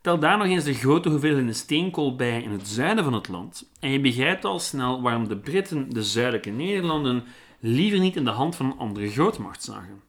Tel 0.00 0.18
daar 0.18 0.38
nog 0.38 0.46
eens 0.46 0.64
de 0.64 0.74
grote 0.74 1.08
hoeveelheden 1.08 1.54
steenkool 1.54 2.16
bij 2.16 2.42
in 2.42 2.50
het 2.50 2.68
zuiden 2.68 3.04
van 3.04 3.12
het 3.12 3.28
land 3.28 3.70
en 3.80 3.90
je 3.90 4.00
begrijpt 4.00 4.44
al 4.44 4.58
snel 4.58 5.02
waarom 5.02 5.28
de 5.28 5.36
Britten 5.36 5.90
de 5.90 6.02
zuidelijke 6.02 6.50
Nederlanden 6.50 7.24
liever 7.58 7.98
niet 7.98 8.16
in 8.16 8.24
de 8.24 8.30
hand 8.30 8.56
van 8.56 8.66
een 8.66 8.78
andere 8.78 9.10
grootmacht 9.10 9.62
zagen. 9.62 10.02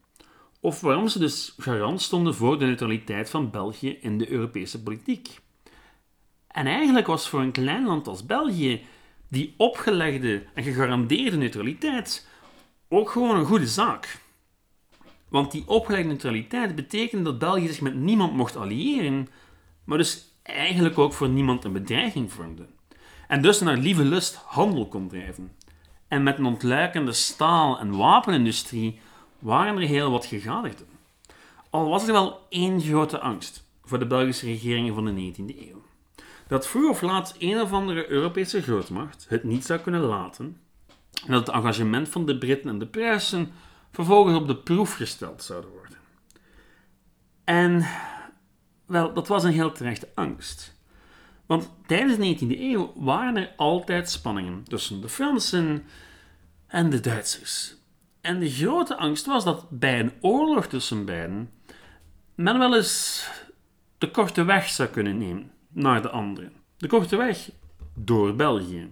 Of 0.64 0.80
waarom 0.80 1.08
ze 1.08 1.18
dus 1.18 1.54
garant 1.58 2.02
stonden 2.02 2.34
voor 2.34 2.58
de 2.58 2.64
neutraliteit 2.64 3.30
van 3.30 3.50
België 3.50 3.98
in 4.00 4.18
de 4.18 4.30
Europese 4.30 4.82
politiek. 4.82 5.40
En 6.48 6.66
eigenlijk 6.66 7.06
was 7.06 7.28
voor 7.28 7.40
een 7.40 7.52
klein 7.52 7.86
land 7.86 8.06
als 8.08 8.26
België 8.26 8.84
die 9.28 9.54
opgelegde 9.56 10.44
en 10.54 10.62
gegarandeerde 10.62 11.36
neutraliteit 11.36 12.28
ook 12.88 13.10
gewoon 13.10 13.36
een 13.36 13.44
goede 13.44 13.66
zaak. 13.66 14.20
Want 15.28 15.52
die 15.52 15.64
opgelegde 15.66 16.08
neutraliteit 16.08 16.74
betekende 16.74 17.24
dat 17.24 17.38
België 17.38 17.68
zich 17.68 17.80
met 17.80 17.94
niemand 17.94 18.34
mocht 18.34 18.56
alliëren, 18.56 19.28
maar 19.84 19.98
dus 19.98 20.24
eigenlijk 20.42 20.98
ook 20.98 21.12
voor 21.12 21.28
niemand 21.28 21.64
een 21.64 21.72
bedreiging 21.72 22.32
vormde. 22.32 22.66
En 23.28 23.42
dus 23.42 23.60
naar 23.60 23.76
lieve 23.76 24.04
lust 24.04 24.34
handel 24.34 24.88
kon 24.88 25.08
drijven. 25.08 25.52
En 26.08 26.22
met 26.22 26.38
een 26.38 26.46
ontluikende 26.46 27.12
staal- 27.12 27.78
en 27.78 27.96
wapenindustrie 27.96 29.00
waren 29.42 29.76
er 29.76 29.86
heel 29.86 30.10
wat 30.10 30.26
gegadigden. 30.26 30.86
Al 31.70 31.88
was 31.88 32.06
er 32.06 32.12
wel 32.12 32.46
één 32.48 32.80
grote 32.80 33.18
angst 33.18 33.64
voor 33.84 33.98
de 33.98 34.06
Belgische 34.06 34.46
regeringen 34.46 34.94
van 34.94 35.04
de 35.04 35.32
19e 35.32 35.58
eeuw. 35.58 35.82
Dat 36.46 36.66
vroeg 36.66 36.90
of 36.90 37.00
laat 37.00 37.34
een 37.38 37.60
of 37.60 37.72
andere 37.72 38.10
Europese 38.10 38.62
grootmacht 38.62 39.26
het 39.28 39.44
niet 39.44 39.64
zou 39.64 39.80
kunnen 39.80 40.00
laten 40.00 40.60
en 41.26 41.32
dat 41.32 41.46
het 41.46 41.56
engagement 41.56 42.08
van 42.08 42.26
de 42.26 42.38
Britten 42.38 42.70
en 42.70 42.78
de 42.78 42.86
Pruisen 42.86 43.52
vervolgens 43.92 44.36
op 44.36 44.46
de 44.46 44.56
proef 44.56 44.94
gesteld 44.94 45.42
zouden 45.42 45.70
worden. 45.70 45.98
En 47.44 47.86
wel, 48.86 49.12
dat 49.12 49.28
was 49.28 49.44
een 49.44 49.52
heel 49.52 49.72
terechte 49.72 50.08
angst. 50.14 50.80
Want 51.46 51.70
tijdens 51.86 52.16
de 52.16 52.56
19e 52.56 52.60
eeuw 52.60 52.92
waren 52.96 53.36
er 53.36 53.52
altijd 53.56 54.10
spanningen 54.10 54.64
tussen 54.64 55.00
de 55.00 55.08
Fransen 55.08 55.84
en 56.66 56.90
de 56.90 57.00
Duitsers. 57.00 57.76
En 58.22 58.38
de 58.38 58.50
grote 58.50 58.96
angst 58.96 59.26
was 59.26 59.44
dat 59.44 59.66
bij 59.70 60.00
een 60.00 60.12
oorlog 60.20 60.66
tussen 60.66 61.04
beiden 61.04 61.50
men 62.34 62.58
wel 62.58 62.76
eens 62.76 63.28
de 63.98 64.10
korte 64.10 64.44
weg 64.44 64.68
zou 64.68 64.88
kunnen 64.88 65.18
nemen 65.18 65.50
naar 65.68 66.02
de 66.02 66.10
anderen. 66.10 66.52
De 66.76 66.86
korte 66.86 67.16
weg 67.16 67.50
door 67.94 68.34
België. 68.34 68.90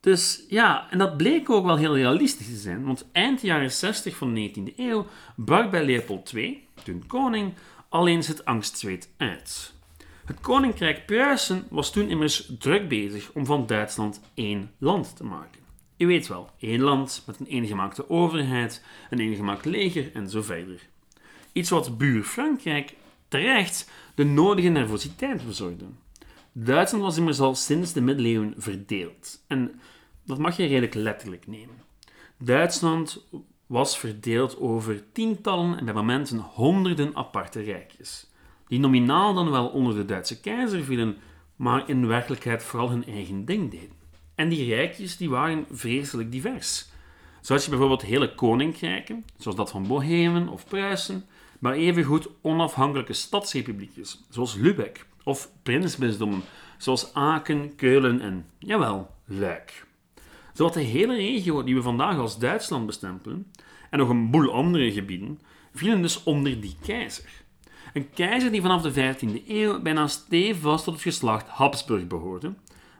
Dus 0.00 0.44
ja, 0.48 0.90
en 0.90 0.98
dat 0.98 1.16
bleek 1.16 1.50
ook 1.50 1.64
wel 1.64 1.76
heel 1.76 1.96
realistisch 1.96 2.46
te 2.46 2.56
zijn, 2.56 2.84
want 2.84 3.06
eind 3.12 3.40
jaren 3.40 3.72
60 3.72 4.16
van 4.16 4.34
de 4.34 4.50
19e 4.50 4.76
eeuw 4.76 5.06
brak 5.36 5.70
bij 5.70 5.84
Leopold 5.84 6.32
II, 6.32 6.68
toen 6.82 7.06
koning, 7.06 7.54
al 7.88 8.08
eens 8.08 8.26
het 8.26 8.44
angstzweet 8.44 9.10
uit. 9.16 9.74
Het 10.24 10.40
koninkrijk 10.40 11.06
Pruisen 11.06 11.66
was 11.70 11.92
toen 11.92 12.08
immers 12.08 12.50
druk 12.58 12.88
bezig 12.88 13.30
om 13.32 13.46
van 13.46 13.66
Duitsland 13.66 14.20
één 14.34 14.70
land 14.78 15.16
te 15.16 15.24
maken. 15.24 15.60
Je 15.96 16.06
weet 16.06 16.26
wel, 16.26 16.50
één 16.58 16.80
land 16.80 17.22
met 17.26 17.40
een 17.40 17.46
eengemaakte 17.46 18.10
overheid, 18.10 18.84
een 19.10 19.20
eengemaakt 19.20 19.64
leger 19.64 20.10
en 20.12 20.30
zo 20.30 20.42
verder. 20.42 20.88
Iets 21.52 21.70
wat 21.70 21.98
buur 21.98 22.22
Frankrijk 22.22 22.94
terecht 23.28 23.90
de 24.14 24.24
nodige 24.24 24.68
nervositeit 24.68 25.46
bezorgde. 25.46 25.84
Duitsland 26.52 27.04
was 27.04 27.16
immers 27.16 27.40
al 27.40 27.54
sinds 27.54 27.92
de 27.92 28.00
middeleeuwen 28.00 28.54
verdeeld. 28.56 29.44
En 29.46 29.80
dat 30.24 30.38
mag 30.38 30.56
je 30.56 30.66
redelijk 30.66 30.94
letterlijk 30.94 31.46
nemen. 31.46 31.82
Duitsland 32.38 33.26
was 33.66 33.98
verdeeld 33.98 34.58
over 34.58 35.12
tientallen 35.12 35.78
en 35.78 35.84
bij 35.84 35.94
momenten 35.94 36.38
honderden 36.38 37.16
aparte 37.16 37.60
rijkjes, 37.60 38.30
die 38.68 38.78
nominaal 38.78 39.34
dan 39.34 39.50
wel 39.50 39.68
onder 39.68 39.94
de 39.94 40.04
Duitse 40.04 40.40
keizer 40.40 40.84
vielen, 40.84 41.16
maar 41.56 41.88
in 41.88 42.06
werkelijkheid 42.06 42.62
vooral 42.62 42.90
hun 42.90 43.06
eigen 43.06 43.44
ding 43.44 43.70
deden. 43.70 43.95
En 44.36 44.48
die 44.48 44.74
rijkjes 44.74 45.16
die 45.16 45.30
waren 45.30 45.66
vreselijk 45.70 46.32
divers. 46.32 46.86
Zo 47.40 47.52
had 47.52 47.64
je 47.64 47.70
bijvoorbeeld 47.70 48.02
hele 48.02 48.34
koninkrijken, 48.34 49.24
zoals 49.38 49.56
dat 49.56 49.70
van 49.70 49.86
Bohemen 49.86 50.48
of 50.48 50.66
Pruisen, 50.68 51.24
maar 51.58 51.72
evengoed 51.72 52.28
onafhankelijke 52.40 53.12
stadsrepubliekjes, 53.12 54.24
zoals 54.30 54.54
Lübeck, 54.54 55.06
of 55.24 55.50
prinsbisdommen, 55.62 56.42
zoals 56.78 57.14
Aken, 57.14 57.74
Keulen 57.76 58.20
en, 58.20 58.46
jawel, 58.58 59.10
Luik. 59.24 59.86
Zowat 60.52 60.74
de 60.74 60.80
hele 60.80 61.16
regio 61.16 61.64
die 61.64 61.74
we 61.74 61.82
vandaag 61.82 62.18
als 62.18 62.38
Duitsland 62.38 62.86
bestempelen, 62.86 63.52
en 63.90 63.98
nog 63.98 64.08
een 64.08 64.30
boel 64.30 64.52
andere 64.52 64.92
gebieden, 64.92 65.40
vielen 65.74 66.02
dus 66.02 66.22
onder 66.22 66.60
die 66.60 66.76
keizer. 66.82 67.30
Een 67.92 68.10
keizer 68.10 68.50
die 68.50 68.60
vanaf 68.60 68.82
de 68.82 69.14
15e 69.14 69.48
eeuw 69.48 69.82
bijna 69.82 70.06
stevast 70.06 70.84
tot 70.84 70.94
het 70.94 71.02
geslacht 71.02 71.48
Habsburg 71.48 72.06
behoorde, 72.06 72.52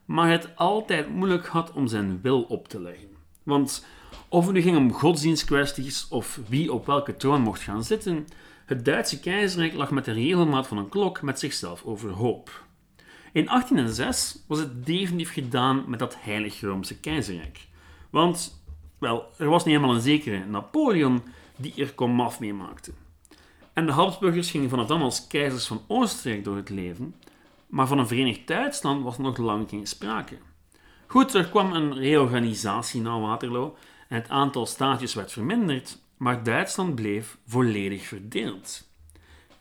maar 0.06 0.30
het 0.30 0.56
altijd 0.56 1.08
moeilijk 1.08 1.46
had 1.46 1.72
om 1.72 1.86
zijn 1.86 2.20
wil 2.22 2.42
op 2.42 2.68
te 2.68 2.80
leggen. 2.80 3.08
Want 3.42 3.86
of 4.28 4.44
het 4.44 4.54
nu 4.54 4.60
ging 4.60 4.76
om 4.76 4.92
godsdienstkwesties 4.92 6.08
of 6.08 6.40
wie 6.48 6.72
op 6.72 6.86
welke 6.86 7.16
troon 7.16 7.42
mocht 7.42 7.60
gaan 7.60 7.84
zitten, 7.84 8.26
het 8.66 8.84
Duitse 8.84 9.20
keizerrijk 9.20 9.72
lag 9.72 9.90
met 9.90 10.04
de 10.04 10.12
regelmaat 10.12 10.66
van 10.66 10.78
een 10.78 10.88
klok 10.88 11.22
met 11.22 11.38
zichzelf 11.38 11.84
overhoop. 11.84 12.64
In 13.32 13.44
1806 13.44 14.44
was 14.46 14.58
het 14.58 14.86
definitief 14.86 15.32
gedaan 15.32 15.84
met 15.86 15.98
dat 15.98 16.16
Heilig 16.20 16.60
Roomse 16.60 17.00
keizerrijk. 17.00 17.66
Want, 18.10 18.62
wel, 18.98 19.26
er 19.38 19.48
was 19.48 19.64
niet 19.64 19.74
helemaal 19.74 19.94
een 19.94 20.02
zekere 20.02 20.44
Napoleon 20.44 21.22
die 21.56 21.74
er 21.76 21.92
komaf 21.92 22.40
mee 22.40 22.54
maakte. 22.54 22.92
En 23.72 23.86
de 23.86 23.92
Habsburgers 23.92 24.50
gingen 24.50 24.68
vanaf 24.68 24.86
dan 24.86 25.02
als 25.02 25.26
keizers 25.26 25.66
van 25.66 25.82
Oostenrijk 25.86 26.44
door 26.44 26.56
het 26.56 26.68
leven, 26.68 27.14
maar 27.66 27.86
van 27.86 27.98
een 27.98 28.06
Verenigd 28.06 28.46
Duitsland 28.46 29.02
was 29.02 29.18
nog 29.18 29.36
lang 29.36 29.68
geen 29.68 29.86
sprake. 29.86 30.38
Goed, 31.06 31.34
er 31.34 31.48
kwam 31.48 31.72
een 31.72 31.94
reorganisatie 31.94 33.00
na 33.00 33.20
Waterloo 33.20 33.76
en 34.08 34.16
het 34.16 34.28
aantal 34.28 34.66
staatjes 34.66 35.14
werd 35.14 35.32
verminderd, 35.32 35.98
maar 36.16 36.42
Duitsland 36.42 36.94
bleef 36.94 37.38
volledig 37.46 38.06
verdeeld. 38.06 38.88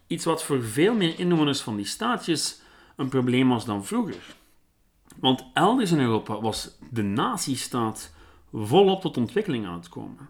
Iets 0.08 0.26
wat 0.26 0.44
voor 0.44 0.64
veel 0.64 0.94
meer 0.94 1.20
inwoners 1.20 1.62
van 1.62 1.76
die 1.76 1.86
staatjes 1.86 2.62
een 2.96 3.10
probleem 3.10 3.50
was 3.50 3.66
dan 3.66 3.86
vroeger. 3.86 4.36
Want 5.20 5.46
elders 5.54 5.92
in 5.92 6.00
Europa 6.00 6.42
was 6.42 6.78
de 6.92 7.04
nazistaat 7.04 8.14
volop 8.54 9.02
tot 9.02 9.18
ontwikkeling 9.18 9.66
aan 9.66 9.78
het 9.78 9.90
komen. 9.90 10.30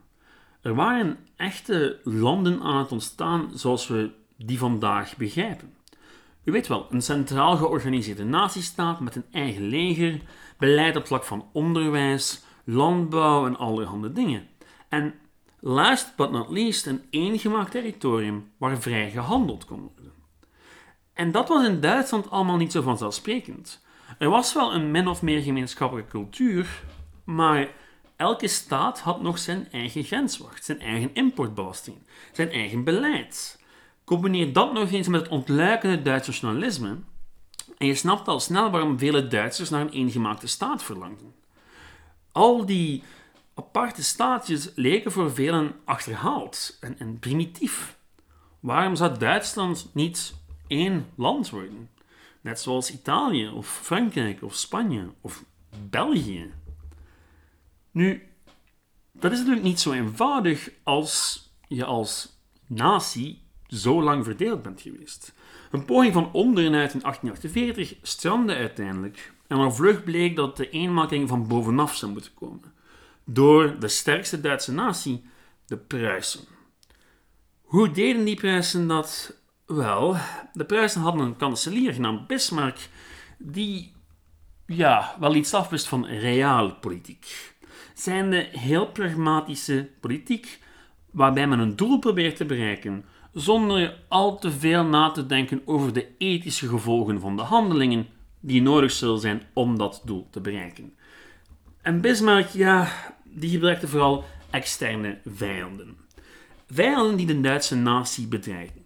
Er 0.61 0.75
waren 0.75 1.17
echte 1.35 1.99
landen 2.03 2.61
aan 2.61 2.77
het 2.77 2.91
ontstaan 2.91 3.51
zoals 3.53 3.87
we 3.87 4.11
die 4.37 4.57
vandaag 4.57 5.17
begrijpen. 5.17 5.73
U 6.45 6.51
weet 6.51 6.67
wel, 6.67 6.87
een 6.89 7.01
centraal 7.01 7.57
georganiseerde 7.57 8.23
nazistaat 8.23 8.99
met 8.99 9.15
een 9.15 9.25
eigen 9.31 9.67
leger, 9.67 10.21
beleid 10.57 10.95
op 10.95 11.07
vlak 11.07 11.23
van 11.23 11.49
onderwijs, 11.51 12.43
landbouw 12.63 13.45
en 13.45 13.57
allerhande 13.57 14.11
dingen. 14.11 14.47
En 14.89 15.13
last 15.59 16.15
but 16.15 16.31
not 16.31 16.49
least 16.49 16.85
een 16.85 17.01
eengemaakt 17.09 17.71
territorium 17.71 18.51
waar 18.57 18.81
vrij 18.81 19.11
gehandeld 19.11 19.65
kon 19.65 19.91
worden. 19.95 20.11
En 21.13 21.31
dat 21.31 21.49
was 21.49 21.67
in 21.67 21.79
Duitsland 21.79 22.29
allemaal 22.29 22.57
niet 22.57 22.71
zo 22.71 22.81
vanzelfsprekend. 22.81 23.83
Er 24.17 24.29
was 24.29 24.53
wel 24.53 24.73
een 24.73 24.91
min 24.91 25.07
of 25.07 25.21
meer 25.21 25.41
gemeenschappelijke 25.41 26.09
cultuur, 26.11 26.83
maar 27.23 27.69
elke 28.15 28.47
staat 28.47 28.99
had 28.99 29.21
nog 29.21 29.37
zijn 29.37 29.67
eigen 29.71 30.03
grenswacht, 30.03 30.65
zijn 30.65 30.79
eigen 30.79 31.09
importbelasting, 31.13 31.97
zijn 32.31 32.51
eigen 32.51 32.83
beleid. 32.83 33.63
Combineer 34.05 34.53
dat 34.53 34.73
nog 34.73 34.91
eens 34.91 35.07
met 35.07 35.21
het 35.21 35.29
ontluikende 35.29 36.01
Duitse 36.01 36.29
nationalisme 36.29 36.97
En 37.77 37.87
je 37.87 37.95
snapt 37.95 38.27
al 38.27 38.39
snel 38.39 38.71
waarom 38.71 38.99
vele 38.99 39.27
Duitsers 39.27 39.69
naar 39.69 39.81
een 39.81 39.89
eengemaakte 39.89 40.47
staat 40.47 40.83
verlangden. 40.83 41.35
Al 42.31 42.65
die 42.65 43.03
aparte 43.53 44.03
staatjes 44.03 44.71
leken 44.75 45.11
voor 45.11 45.33
velen 45.33 45.75
achterhaald 45.85 46.77
en, 46.79 46.99
en 46.99 47.19
primitief. 47.19 47.97
Waarom 48.59 48.95
zou 48.95 49.17
Duitsland 49.17 49.89
niet 49.93 50.35
één 50.67 51.05
land 51.15 51.49
worden? 51.49 51.89
Net 52.41 52.59
zoals 52.59 52.91
Italië 52.91 53.47
of 53.47 53.67
Frankrijk 53.67 54.43
of 54.43 54.55
Spanje 54.55 55.09
of 55.21 55.43
België. 55.89 56.53
Nu, 57.91 58.29
dat 59.11 59.31
is 59.31 59.37
natuurlijk 59.37 59.65
niet 59.65 59.79
zo 59.79 59.91
eenvoudig 59.91 60.71
als 60.83 61.43
je 61.67 61.85
als 61.85 62.39
natie 62.67 63.44
zo 63.75 64.03
lang 64.03 64.23
verdeeld 64.23 64.61
bent 64.61 64.81
geweest. 64.81 65.33
Een 65.71 65.85
poging 65.85 66.13
van 66.13 66.31
onderuit 66.31 66.93
in 66.93 66.99
1848 66.99 67.95
strandde 68.01 68.55
uiteindelijk 68.55 69.33
en 69.47 69.57
al 69.57 69.71
vlug 69.71 70.03
bleek 70.03 70.35
dat 70.35 70.57
de 70.57 70.69
eenmaking 70.69 71.29
van 71.29 71.47
bovenaf 71.47 71.95
zou 71.95 72.11
moeten 72.11 72.33
komen. 72.33 72.73
Door 73.23 73.79
de 73.79 73.87
sterkste 73.87 74.41
Duitse 74.41 74.71
natie, 74.71 75.23
de 75.65 75.77
Pruisen. 75.77 76.43
Hoe 77.61 77.91
deden 77.91 78.25
die 78.25 78.35
Pruisen 78.35 78.87
dat? 78.87 79.37
Wel, 79.65 80.15
de 80.53 80.65
Pruisen 80.65 81.01
hadden 81.01 81.25
een 81.25 81.37
kanselier 81.37 81.93
genaamd 81.93 82.27
Bismarck, 82.27 82.89
die 83.37 83.93
ja, 84.65 85.15
wel 85.19 85.35
iets 85.35 85.53
afwist 85.53 85.87
van 85.87 86.05
realpolitiek. 86.05 87.53
Zijnde 87.93 88.47
heel 88.51 88.87
pragmatische 88.87 89.89
politiek, 89.99 90.59
waarbij 91.11 91.47
men 91.47 91.59
een 91.59 91.75
doel 91.75 91.99
probeert 91.99 92.35
te 92.35 92.45
bereiken, 92.45 93.05
zonder 93.35 93.97
al 94.07 94.39
te 94.39 94.51
veel 94.51 94.83
na 94.83 95.11
te 95.11 95.25
denken 95.25 95.61
over 95.65 95.93
de 95.93 96.07
ethische 96.17 96.67
gevolgen 96.67 97.19
van 97.19 97.35
de 97.35 97.41
handelingen 97.41 98.07
die 98.39 98.61
nodig 98.61 98.91
zullen 98.91 99.19
zijn 99.19 99.41
om 99.53 99.77
dat 99.77 100.01
doel 100.05 100.27
te 100.31 100.41
bereiken. 100.41 100.93
En 101.81 102.01
Bismarck, 102.01 102.47
ja, 102.47 102.87
die 103.23 103.49
gebruikte 103.49 103.87
vooral 103.87 104.23
externe 104.49 105.17
vijanden. 105.25 105.97
Vijanden 106.69 107.15
die 107.15 107.25
de 107.25 107.41
Duitse 107.41 107.75
natie 107.75 108.27
bedreigden. 108.27 108.85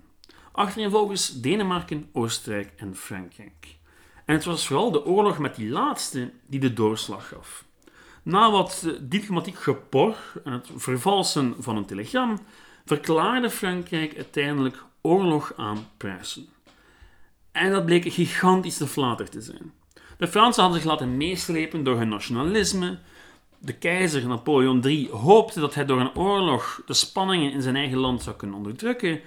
Achtereenvolgens 0.52 1.42
Denemarken, 1.42 2.10
Oostenrijk 2.14 2.74
en 2.78 2.96
Frankrijk. 2.96 3.78
En 4.26 4.36
het 4.36 4.46
was 4.46 4.68
vooral 4.68 4.92
de 4.92 5.06
oorlog 5.06 5.38
met 5.38 5.56
die 5.56 5.70
laatste 5.70 6.32
die 6.48 6.60
de 6.60 6.74
doorslag 6.74 7.28
gaf. 7.28 7.66
Na 8.24 8.52
wat 8.52 8.96
diplomatiek 9.02 9.60
gepor 9.60 10.16
en 10.44 10.52
het 10.52 10.70
vervalsen 10.76 11.56
van 11.60 11.78
een 11.78 11.86
telegram, 11.86 12.40
verklaarde 12.90 13.50
Frankrijk 13.50 14.16
uiteindelijk 14.16 14.84
oorlog 15.02 15.54
aan 15.56 15.88
Pruisen. 15.98 16.50
En 17.52 17.72
dat 17.72 17.86
bleek 17.86 18.14
gigantisch 18.14 18.78
te 18.78 18.88
te 19.30 19.42
zijn. 19.42 19.74
De 20.18 20.28
Fransen 20.28 20.62
hadden 20.62 20.82
zich 20.82 20.90
laten 20.90 21.18
meeslepen 21.18 21.84
door 21.84 21.98
hun 21.98 22.10
nationalisme. 22.10 23.00
De 23.58 23.74
keizer 23.74 24.28
Napoleon 24.28 24.86
III 24.86 25.10
hoopte 25.10 25.60
dat 25.60 25.74
hij 25.74 25.86
door 25.86 26.00
een 26.00 26.16
oorlog 26.16 26.82
de 26.86 26.94
spanningen 26.94 27.52
in 27.52 27.62
zijn 27.62 27.76
eigen 27.76 27.98
land 27.98 28.24
zou 28.24 28.36
kunnen 28.36 28.58
onderdrukken, 28.58 29.22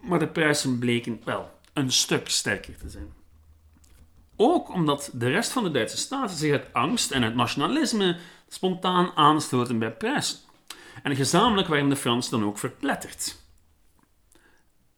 maar 0.00 0.18
de 0.18 0.28
Pruisen 0.28 0.78
bleken 0.78 1.20
wel 1.24 1.50
een 1.72 1.92
stuk 1.92 2.28
sterker 2.28 2.76
te 2.76 2.88
zijn. 2.88 3.12
Ook 4.36 4.68
omdat 4.68 5.10
de 5.12 5.30
rest 5.30 5.52
van 5.52 5.64
de 5.64 5.70
Duitse 5.70 5.96
staten 5.96 6.36
zich 6.36 6.52
uit 6.52 6.72
angst 6.72 7.10
en 7.10 7.22
uit 7.22 7.34
nationalisme 7.34 8.16
spontaan 8.48 9.10
aansloten 9.14 9.78
bij 9.78 9.92
Pruisen. 9.92 10.43
En 11.04 11.16
gezamenlijk 11.16 11.68
werden 11.68 11.88
de 11.88 11.96
Fransen 11.96 12.38
dan 12.38 12.48
ook 12.48 12.58
verpletterd. 12.58 13.36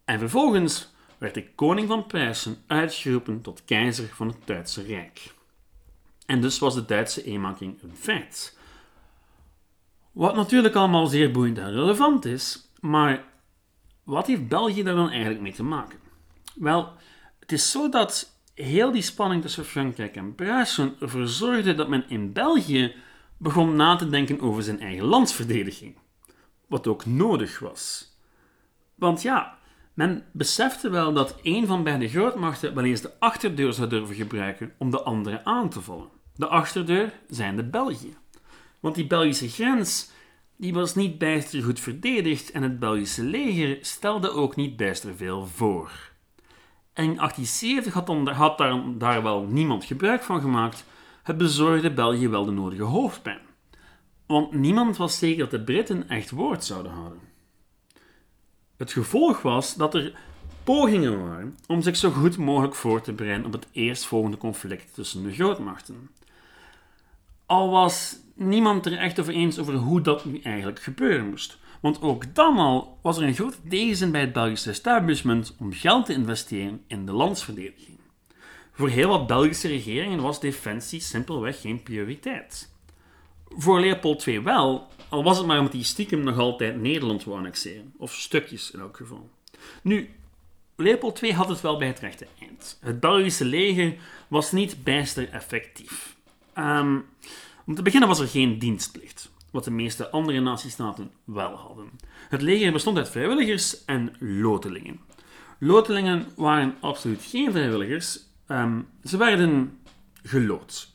En 0.04 0.18
vervolgens 0.18 0.94
werd 1.18 1.34
de 1.34 1.54
koning 1.54 1.88
van 1.88 2.06
Pruisen 2.06 2.56
uitgeroepen 2.66 3.40
tot 3.40 3.64
keizer 3.64 4.08
van 4.08 4.28
het 4.28 4.36
Duitse 4.44 4.82
Rijk. 4.82 5.34
En 6.26 6.40
dus 6.40 6.58
was 6.58 6.74
de 6.74 6.84
Duitse 6.84 7.24
eenmaking 7.24 7.82
een 7.82 7.96
feit. 7.96 8.58
Wat 10.12 10.34
natuurlijk 10.34 10.74
allemaal 10.74 11.06
zeer 11.06 11.30
boeiend 11.30 11.58
en 11.58 11.72
relevant 11.72 12.24
is, 12.24 12.70
maar 12.80 13.24
wat 14.02 14.26
heeft 14.26 14.48
België 14.48 14.82
daar 14.82 14.94
dan 14.94 15.10
eigenlijk 15.10 15.40
mee 15.40 15.52
te 15.52 15.62
maken? 15.62 15.98
Wel, 16.54 16.92
het 17.40 17.52
is 17.52 17.70
zo 17.70 17.88
dat 17.88 18.40
heel 18.54 18.92
die 18.92 19.02
spanning 19.02 19.42
tussen 19.42 19.64
Frankrijk 19.64 20.16
en 20.16 20.34
Pruisen 20.34 20.96
ervoor 21.00 21.26
zorgde 21.26 21.74
dat 21.74 21.88
men 21.88 22.08
in 22.08 22.32
België 22.32 22.94
begon 23.36 23.76
na 23.76 23.96
te 23.96 24.08
denken 24.08 24.40
over 24.40 24.62
zijn 24.62 24.80
eigen 24.80 25.04
landsverdediging. 25.04 25.96
Wat 26.66 26.86
ook 26.86 27.06
nodig 27.06 27.58
was. 27.58 28.14
Want 28.94 29.22
ja, 29.22 29.58
men 29.94 30.24
besefte 30.32 30.90
wel 30.90 31.12
dat 31.12 31.38
een 31.42 31.66
van 31.66 31.82
beide 31.82 32.08
grootmachten 32.08 32.74
wel 32.74 32.84
eens 32.84 33.00
de 33.00 33.12
achterdeur 33.18 33.72
zou 33.72 33.88
durven 33.88 34.14
gebruiken 34.14 34.72
om 34.78 34.90
de 34.90 35.02
andere 35.02 35.44
aan 35.44 35.68
te 35.68 35.80
vallen. 35.80 36.08
De 36.34 36.46
achterdeur 36.46 37.12
zijn 37.28 37.56
de 37.56 37.64
België. 37.64 38.16
Want 38.80 38.94
die 38.94 39.06
Belgische 39.06 39.48
grens 39.48 40.10
die 40.56 40.74
was 40.74 40.94
niet 40.94 41.18
bijster 41.18 41.62
goed 41.62 41.80
verdedigd 41.80 42.50
en 42.50 42.62
het 42.62 42.78
Belgische 42.78 43.22
leger 43.22 43.78
stelde 43.80 44.30
ook 44.30 44.56
niet 44.56 44.76
bijster 44.76 45.16
veel 45.16 45.46
voor. 45.46 45.90
En 46.92 47.04
in 47.04 47.16
1870 47.16 47.92
had, 47.92 48.28
had 48.28 48.58
daar, 48.58 48.82
daar 48.98 49.22
wel 49.22 49.42
niemand 49.42 49.84
gebruik 49.84 50.22
van 50.22 50.40
gemaakt. 50.40 50.84
Het 51.22 51.36
bezorgde 51.36 51.92
België 51.92 52.28
wel 52.28 52.44
de 52.44 52.50
nodige 52.50 52.82
hoofdpijn. 52.82 53.45
Want 54.26 54.52
niemand 54.52 54.96
was 54.96 55.18
zeker 55.18 55.38
dat 55.38 55.50
de 55.50 55.60
Britten 55.60 56.08
echt 56.08 56.30
woord 56.30 56.64
zouden 56.64 56.92
houden. 56.92 57.20
Het 58.76 58.92
gevolg 58.92 59.42
was 59.42 59.74
dat 59.74 59.94
er 59.94 60.18
pogingen 60.64 61.22
waren 61.22 61.58
om 61.66 61.82
zich 61.82 61.96
zo 61.96 62.10
goed 62.10 62.36
mogelijk 62.36 62.74
voor 62.74 63.00
te 63.00 63.12
bereiden 63.12 63.46
op 63.46 63.52
het 63.52 63.66
eerstvolgende 63.72 64.36
conflict 64.36 64.94
tussen 64.94 65.22
de 65.22 65.32
grootmachten. 65.32 66.10
Al 67.46 67.70
was 67.70 68.16
niemand 68.34 68.86
er 68.86 68.98
echt 68.98 69.20
over 69.20 69.32
eens 69.32 69.58
over 69.58 69.74
hoe 69.74 70.00
dat 70.00 70.24
nu 70.24 70.40
eigenlijk 70.40 70.82
gebeuren 70.82 71.28
moest. 71.28 71.58
Want 71.80 72.02
ook 72.02 72.34
dan 72.34 72.58
al 72.58 72.98
was 73.02 73.16
er 73.16 73.22
een 73.22 73.34
grote 73.34 73.56
tegenzin 73.68 74.10
bij 74.10 74.20
het 74.20 74.32
Belgische 74.32 74.70
establishment 74.70 75.54
om 75.58 75.72
geld 75.72 76.06
te 76.06 76.12
investeren 76.12 76.84
in 76.86 77.06
de 77.06 77.12
landsverdediging. 77.12 77.98
Voor 78.72 78.88
heel 78.88 79.08
wat 79.08 79.26
Belgische 79.26 79.68
regeringen 79.68 80.22
was 80.22 80.40
defensie 80.40 81.00
simpelweg 81.00 81.60
geen 81.60 81.82
prioriteit. 81.82 82.75
Voor 83.48 83.80
Leopold 83.80 84.26
II 84.26 84.40
wel, 84.40 84.88
al 85.08 85.22
was 85.22 85.38
het 85.38 85.46
maar 85.46 85.58
omdat 85.58 85.72
hij 85.72 85.82
stiekem 85.82 86.20
nog 86.20 86.38
altijd 86.38 86.80
Nederland 86.80 87.24
wou 87.24 87.38
annexeren, 87.38 87.92
of 87.96 88.14
stukjes 88.14 88.70
in 88.70 88.80
elk 88.80 88.96
geval. 88.96 89.30
Nu, 89.82 90.10
Leopold 90.76 91.22
II 91.22 91.32
had 91.32 91.48
het 91.48 91.60
wel 91.60 91.78
bij 91.78 91.86
het 91.86 91.98
rechte 91.98 92.26
eind. 92.40 92.78
Het 92.80 93.00
Belgische 93.00 93.44
leger 93.44 93.96
was 94.28 94.52
niet 94.52 94.84
bijster 94.84 95.28
effectief. 95.28 96.16
Um, 96.58 97.04
om 97.66 97.74
te 97.74 97.82
beginnen 97.82 98.08
was 98.08 98.20
er 98.20 98.28
geen 98.28 98.58
dienstplicht, 98.58 99.30
wat 99.50 99.64
de 99.64 99.70
meeste 99.70 100.10
andere 100.10 100.40
natiestaten 100.40 101.10
wel 101.24 101.54
hadden. 101.54 101.90
Het 102.28 102.42
leger 102.42 102.72
bestond 102.72 102.96
uit 102.96 103.08
vrijwilligers 103.08 103.84
en 103.84 104.14
lotelingen. 104.18 105.00
Lotelingen 105.58 106.26
waren 106.36 106.74
absoluut 106.80 107.22
geen 107.22 107.52
vrijwilligers, 107.52 108.20
ehm, 108.46 108.80
ze 109.04 109.16
werden 109.16 109.78
gelood. 110.22 110.94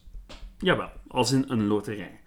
Jawel, 0.57 0.89
als 1.07 1.31
in 1.31 1.45
een 1.47 1.67
loterij. 1.67 2.20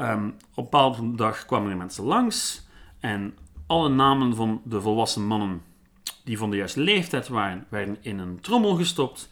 Um, 0.00 0.26
op 0.26 0.34
een 0.34 0.34
bepaalde 0.54 1.14
dag 1.14 1.44
kwamen 1.46 1.70
er 1.70 1.76
mensen 1.76 2.04
langs 2.04 2.66
en 3.00 3.34
alle 3.66 3.88
namen 3.88 4.34
van 4.34 4.60
de 4.64 4.80
volwassen 4.80 5.26
mannen 5.26 5.62
die 6.24 6.38
van 6.38 6.50
de 6.50 6.56
juiste 6.56 6.80
leeftijd 6.80 7.28
waren, 7.28 7.66
werden 7.68 7.96
in 8.00 8.18
een 8.18 8.40
trommel 8.40 8.74
gestopt 8.74 9.28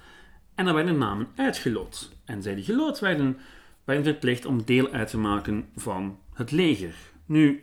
en 0.54 0.64
dan 0.64 0.74
werden 0.74 0.98
namen 0.98 1.28
uitgeloot. 1.36 2.10
En 2.24 2.42
zij 2.42 2.54
die 2.54 2.64
gelood 2.64 2.98
werden, 2.98 3.38
werden 3.84 4.04
verplicht 4.04 4.44
om 4.44 4.64
deel 4.64 4.90
uit 4.90 5.08
te 5.08 5.18
maken 5.18 5.68
van 5.76 6.18
het 6.34 6.50
leger. 6.50 6.94
Nu, 7.26 7.62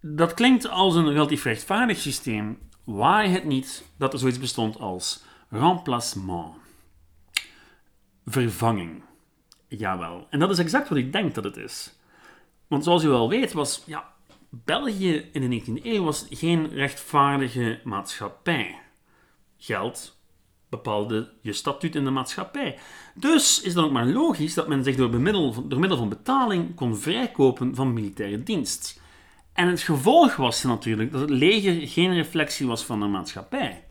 dat 0.00 0.34
klinkt 0.34 0.68
als 0.68 0.94
een 0.94 1.12
relatief 1.12 1.44
rechtvaardig 1.44 1.98
systeem, 1.98 2.58
waar 2.84 3.30
het 3.30 3.44
niet 3.44 3.84
dat 3.96 4.12
er 4.12 4.18
zoiets 4.18 4.38
bestond 4.38 4.78
als 4.78 5.24
remplacement. 5.48 6.54
Vervanging. 8.26 9.02
Jawel. 9.68 10.26
En 10.30 10.38
dat 10.38 10.50
is 10.50 10.58
exact 10.58 10.88
wat 10.88 10.98
ik 10.98 11.12
denk 11.12 11.34
dat 11.34 11.44
het 11.44 11.56
is. 11.56 11.98
Want 12.70 12.84
zoals 12.84 13.04
u 13.04 13.08
wel 13.08 13.28
weet, 13.28 13.52
was 13.52 13.82
ja, 13.86 14.12
België 14.48 15.28
in 15.32 15.50
de 15.50 15.60
19e 15.60 15.84
eeuw 15.84 16.04
was 16.04 16.26
geen 16.30 16.68
rechtvaardige 16.68 17.80
maatschappij. 17.84 18.78
Geld 19.56 20.18
bepaalde 20.68 21.32
je 21.40 21.52
statuut 21.52 21.94
in 21.94 22.04
de 22.04 22.10
maatschappij. 22.10 22.78
Dus 23.14 23.60
is 23.60 23.74
dan 23.74 23.84
ook 23.84 23.92
maar 23.92 24.06
logisch 24.06 24.54
dat 24.54 24.68
men 24.68 24.84
zich 24.84 24.96
door 24.96 25.20
middel, 25.20 25.68
door 25.68 25.78
middel 25.78 25.98
van 25.98 26.08
betaling 26.08 26.74
kon 26.74 26.96
vrijkopen 26.96 27.74
van 27.74 27.92
militaire 27.92 28.42
dienst. 28.42 29.00
En 29.52 29.68
het 29.68 29.80
gevolg 29.80 30.36
was 30.36 30.62
natuurlijk 30.62 31.12
dat 31.12 31.20
het 31.20 31.30
leger 31.30 31.88
geen 31.88 32.14
reflectie 32.14 32.66
was 32.66 32.84
van 32.84 33.00
de 33.00 33.06
maatschappij. 33.06 33.84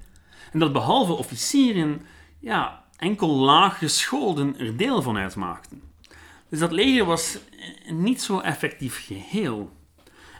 En 0.52 0.60
dat 0.60 0.74
behalve 0.74 1.14
officieren, 1.14 2.02
ja, 2.40 2.86
enkel 2.98 3.30
laag 3.30 3.78
gescholden 3.78 4.60
er 4.60 4.78
deel 4.78 5.02
van 5.02 5.18
uitmaakten. 5.18 5.89
Dus 6.50 6.60
dat 6.60 6.72
leger 6.72 7.06
was 7.06 7.38
niet 7.88 8.22
zo 8.22 8.40
effectief 8.40 9.06
geheel. 9.06 9.72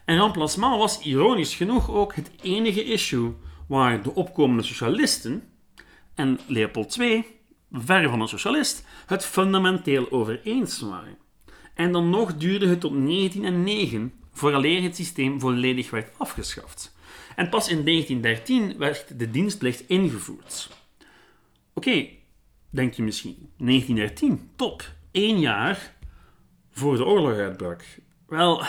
En 0.06 0.20
remplacement 0.20 0.78
was 0.78 1.02
ironisch 1.02 1.56
genoeg 1.56 1.92
ook 1.92 2.16
het 2.16 2.32
enige 2.42 2.84
issue 2.84 3.34
waar 3.68 4.04
de 4.04 4.16
opkomende 4.16 4.64
socialisten 4.64 5.44
en 6.16 6.40
Leopold 6.48 6.98
II 7.00 7.26
ver 7.72 8.10
van 8.10 8.22
een 8.22 8.28
socialist, 8.28 8.86
het 9.06 9.26
fundamenteel 9.26 10.12
over 10.12 10.42
eens 10.44 10.80
waren. 10.80 11.18
En 11.74 11.92
dan 11.92 12.10
nog 12.10 12.38
duurde 12.38 12.68
het 12.68 12.80
tot 12.80 12.92
1909 12.92 14.14
vooraleer 14.32 14.82
het 14.82 14.96
systeem 14.96 15.40
volledig 15.40 15.90
werd 15.90 16.12
afgeschaft. 16.18 16.96
En 17.36 17.50
pas 17.50 17.70
in 17.70 17.86
1913 17.86 18.78
werd 18.78 19.20
de 19.20 19.32
dienstplicht 19.32 19.88
ingevoerd. 19.88 20.70
Oké, 21.74 22.08
denk 22.70 22.94
je 22.94 23.04
misschien. 23.04 23.50
1913, 23.58 24.50
top. 24.56 24.94
Eén 25.12 25.40
jaar 25.40 25.96
voor 26.80 26.98
de 26.98 27.06
oorlog 27.06 27.34
uitbrak. 27.34 27.84
Wel, 28.28 28.64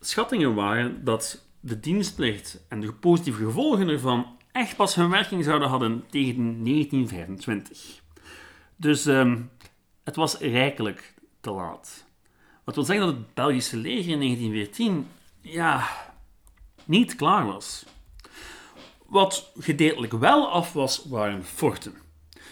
schattingen 0.00 0.54
waren 0.54 1.04
dat 1.04 1.46
de 1.60 1.80
dienstplicht 1.80 2.64
en 2.68 2.80
de 2.80 2.92
positieve 2.92 3.44
gevolgen 3.44 3.88
ervan 3.88 4.36
echt 4.52 4.76
pas 4.76 4.94
hun 4.94 5.10
werking 5.10 5.44
zouden 5.44 5.68
hadden 5.68 6.04
tegen 6.10 6.64
1925. 6.64 8.00
Dus 8.76 9.06
um, 9.06 9.50
het 10.04 10.16
was 10.16 10.38
rijkelijk 10.38 11.14
te 11.40 11.50
laat. 11.50 12.04
Wat 12.64 12.74
wil 12.74 12.84
zeggen 12.84 13.06
dat 13.06 13.14
het 13.14 13.34
Belgische 13.34 13.76
leger 13.76 14.12
in 14.12 14.20
1914 14.20 15.06
ja, 15.40 15.88
niet 16.84 17.16
klaar 17.16 17.46
was. 17.46 17.84
Wat 19.06 19.52
gedeeltelijk 19.58 20.12
wel 20.12 20.48
af 20.48 20.72
was, 20.72 21.04
waren 21.08 21.44
forten. 21.44 21.94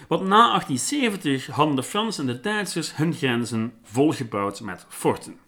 Want 0.09 0.23
na 0.23 0.47
1870 0.49 1.47
hadden 1.47 1.77
de 1.77 1.83
Fransen 1.83 2.29
en 2.29 2.35
de 2.35 2.41
Duitsers 2.41 2.97
hun 2.97 3.15
grenzen 3.15 3.73
volgebouwd 3.83 4.61
met 4.61 4.87
forten. 4.89 5.39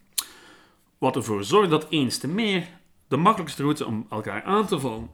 Wat 0.97 1.15
ervoor 1.15 1.43
zorgde 1.43 1.69
dat 1.69 1.87
eens 1.89 2.17
te 2.17 2.27
meer 2.27 2.67
de 3.07 3.17
makkelijkste 3.17 3.63
route 3.63 3.85
om 3.85 4.05
elkaar 4.09 4.43
aan 4.43 4.67
te 4.67 4.79
vallen 4.79 5.09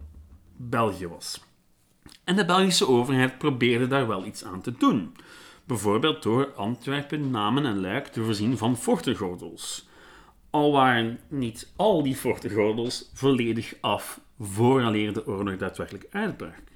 België 0.56 1.08
was. 1.08 1.44
En 2.24 2.36
de 2.36 2.46
Belgische 2.46 2.88
overheid 2.88 3.38
probeerde 3.38 3.88
daar 3.88 4.08
wel 4.08 4.26
iets 4.26 4.44
aan 4.44 4.62
te 4.62 4.72
doen. 4.78 5.16
Bijvoorbeeld 5.64 6.24
door 6.24 6.54
Antwerpen, 6.56 7.32
Namen 7.32 7.66
en 7.66 7.82
Luik 7.82 8.08
te 8.08 8.24
voorzien 8.24 8.58
van 8.58 8.78
fortengordels. 8.78 9.88
Al 10.50 10.72
waren 10.72 11.20
niet 11.28 11.72
al 11.76 12.04
die 12.04 12.16
fortengordels 12.16 13.10
volledig 13.14 13.74
af 13.82 14.20
vooraleer 14.40 15.14
de 15.14 15.28
oorlog 15.28 15.58
daadwerkelijk 15.58 16.08
uitbrak. 16.12 16.67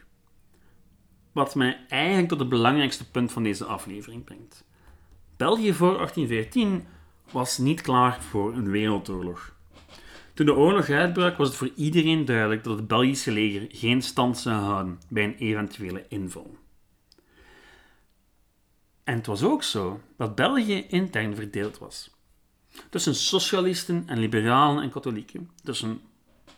Wat 1.32 1.56
mij 1.56 1.86
eigenlijk 1.88 2.30
tot 2.30 2.40
het 2.40 2.50
belangrijkste 2.50 3.12
punt 3.12 3.32
van 3.32 3.44
deze 3.44 3.66
aflevering 3.66 4.24
brengt. 4.24 4.64
België 5.38 5.74
voor 5.74 5.96
1814 5.96 6.86
was 7.32 7.58
niet 7.58 7.82
klaar 7.82 8.22
voor 8.22 8.54
een 8.54 8.72
wereldoorlog. 8.72 9.54
Toen 10.34 10.46
de 10.46 10.56
oorlog 10.56 10.90
uitbrak 10.90 11.38
was 11.38 11.48
het 11.48 11.58
voor 11.58 11.72
iedereen 11.76 12.26
duidelijk 12.26 12.64
dat 12.64 12.78
het 12.78 12.88
Belgische 12.88 13.32
leger 13.32 13.68
geen 13.70 14.02
stand 14.02 14.38
zou 14.38 14.56
houden 14.56 15.00
bij 15.08 15.24
een 15.24 15.36
eventuele 15.36 16.06
inval. 16.08 16.58
En 19.04 19.18
het 19.18 19.26
was 19.26 19.44
ook 19.44 19.64
zo 19.64 20.02
dat 20.18 20.36
België 20.36 20.86
intern 20.88 21.36
verdeeld 21.36 21.78
was. 21.78 22.10
Tussen 22.90 23.16
socialisten 23.16 24.04
en 24.08 24.20
liberalen 24.20 24.84
en 24.84 24.92
katholieken. 24.92 25.50
Tussen 25.64 26.02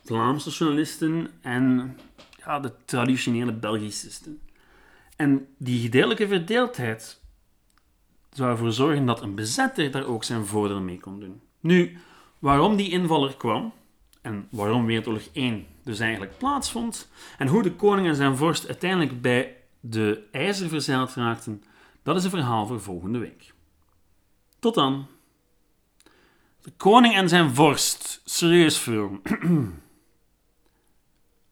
Vlaamse 0.03 0.47
nationalisten 0.47 1.29
en 1.41 1.97
ja, 2.45 2.59
de 2.59 2.71
traditionele 2.85 3.53
Belgicisten. 3.53 4.39
En 5.15 5.47
die 5.57 5.81
gedeeltelijke 5.81 6.27
verdeeldheid 6.27 7.21
zou 8.29 8.51
ervoor 8.51 8.71
zorgen 8.71 9.05
dat 9.05 9.21
een 9.21 9.35
bezetter 9.35 9.91
daar 9.91 10.05
ook 10.05 10.23
zijn 10.23 10.45
voordeel 10.45 10.81
mee 10.81 10.99
kon 10.99 11.19
doen. 11.19 11.41
Nu, 11.59 11.97
waarom 12.39 12.75
die 12.75 12.91
invaller 12.91 13.35
kwam 13.37 13.73
en 14.21 14.47
waarom 14.51 14.85
Wereldoorlog 14.85 15.27
1 15.33 15.65
dus 15.83 15.99
eigenlijk 15.99 16.37
plaatsvond 16.37 17.09
en 17.37 17.47
hoe 17.47 17.63
de 17.63 17.75
koning 17.75 18.07
en 18.07 18.15
zijn 18.15 18.37
vorst 18.37 18.67
uiteindelijk 18.67 19.21
bij 19.21 19.57
de 19.79 20.27
ijzer 20.31 20.69
verzeild 20.69 21.13
raakten, 21.13 21.63
dat 22.03 22.15
is 22.15 22.23
een 22.23 22.29
verhaal 22.29 22.67
voor 22.67 22.81
volgende 22.81 23.19
week. 23.19 23.53
Tot 24.59 24.75
dan. 24.75 25.07
De 26.61 26.71
koning 26.77 27.15
en 27.15 27.29
zijn 27.29 27.55
vorst. 27.55 28.21
Serieus 28.25 28.77
film. 28.77 29.21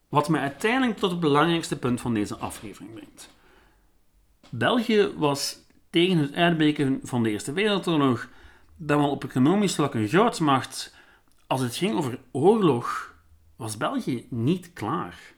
Wat 0.08 0.28
mij 0.28 0.40
uiteindelijk 0.40 0.98
tot 0.98 1.10
het 1.10 1.20
belangrijkste 1.20 1.78
punt 1.78 2.00
van 2.00 2.14
deze 2.14 2.36
aflevering 2.36 2.94
brengt. 2.94 3.30
België 4.54 5.12
was 5.16 5.58
tegen 5.90 6.18
het 6.18 6.34
uitbreken 6.34 7.00
van 7.02 7.22
de 7.22 7.30
Eerste 7.30 7.52
Wereldoorlog 7.52 8.28
dan 8.76 8.98
wel 8.98 9.10
op 9.10 9.24
economisch 9.24 9.74
vlak 9.74 9.94
een 9.94 10.08
grootmacht. 10.08 10.96
Als 11.46 11.60
het 11.60 11.76
ging 11.76 11.94
over 11.94 12.18
oorlog, 12.32 13.14
was 13.56 13.76
België 13.76 14.26
niet 14.30 14.72
klaar. 14.72 15.34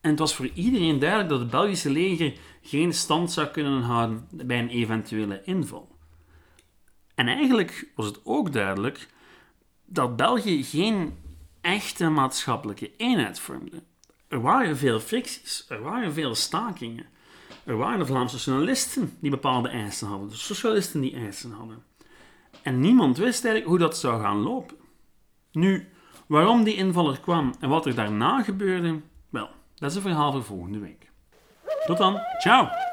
En 0.00 0.10
het 0.10 0.18
was 0.18 0.34
voor 0.34 0.50
iedereen 0.54 0.98
duidelijk 0.98 1.28
dat 1.30 1.40
het 1.40 1.50
Belgische 1.50 1.90
leger 1.90 2.32
geen 2.62 2.92
stand 2.92 3.32
zou 3.32 3.46
kunnen 3.46 3.82
houden 3.82 4.28
bij 4.30 4.58
een 4.58 4.68
eventuele 4.68 5.42
inval. 5.44 5.96
En 7.14 7.28
eigenlijk 7.28 7.88
was 7.94 8.06
het 8.06 8.20
ook 8.24 8.52
duidelijk 8.52 9.08
dat 9.84 10.16
België 10.16 10.64
geen 10.64 11.14
echte 11.60 12.08
maatschappelijke 12.08 12.96
eenheid 12.96 13.38
vormde. 13.38 13.82
Er 14.28 14.40
waren 14.40 14.76
veel 14.76 15.00
fricties, 15.00 15.64
er 15.68 15.82
waren 15.82 16.12
veel 16.12 16.34
stakingen. 16.34 17.11
Er 17.64 17.76
waren 17.76 18.06
Vlaamse 18.06 18.34
nationalisten 18.34 19.16
die 19.20 19.30
bepaalde 19.30 19.68
eisen 19.68 20.08
hadden, 20.08 20.28
de 20.28 20.36
socialisten 20.36 21.00
die 21.00 21.14
eisen 21.14 21.52
hadden. 21.52 21.82
En 22.62 22.80
niemand 22.80 23.16
wist 23.16 23.44
eigenlijk 23.44 23.66
hoe 23.66 23.78
dat 23.78 23.98
zou 23.98 24.22
gaan 24.22 24.42
lopen. 24.42 24.76
Nu, 25.52 25.88
waarom 26.26 26.64
die 26.64 26.76
invaller 26.76 27.20
kwam 27.20 27.54
en 27.60 27.68
wat 27.68 27.86
er 27.86 27.94
daarna 27.94 28.42
gebeurde, 28.42 29.00
wel, 29.30 29.48
dat 29.74 29.90
is 29.90 29.96
een 29.96 30.02
verhaal 30.02 30.32
voor 30.32 30.44
volgende 30.44 30.78
week. 30.78 31.10
Tot 31.86 31.98
dan, 31.98 32.20
ciao! 32.38 32.91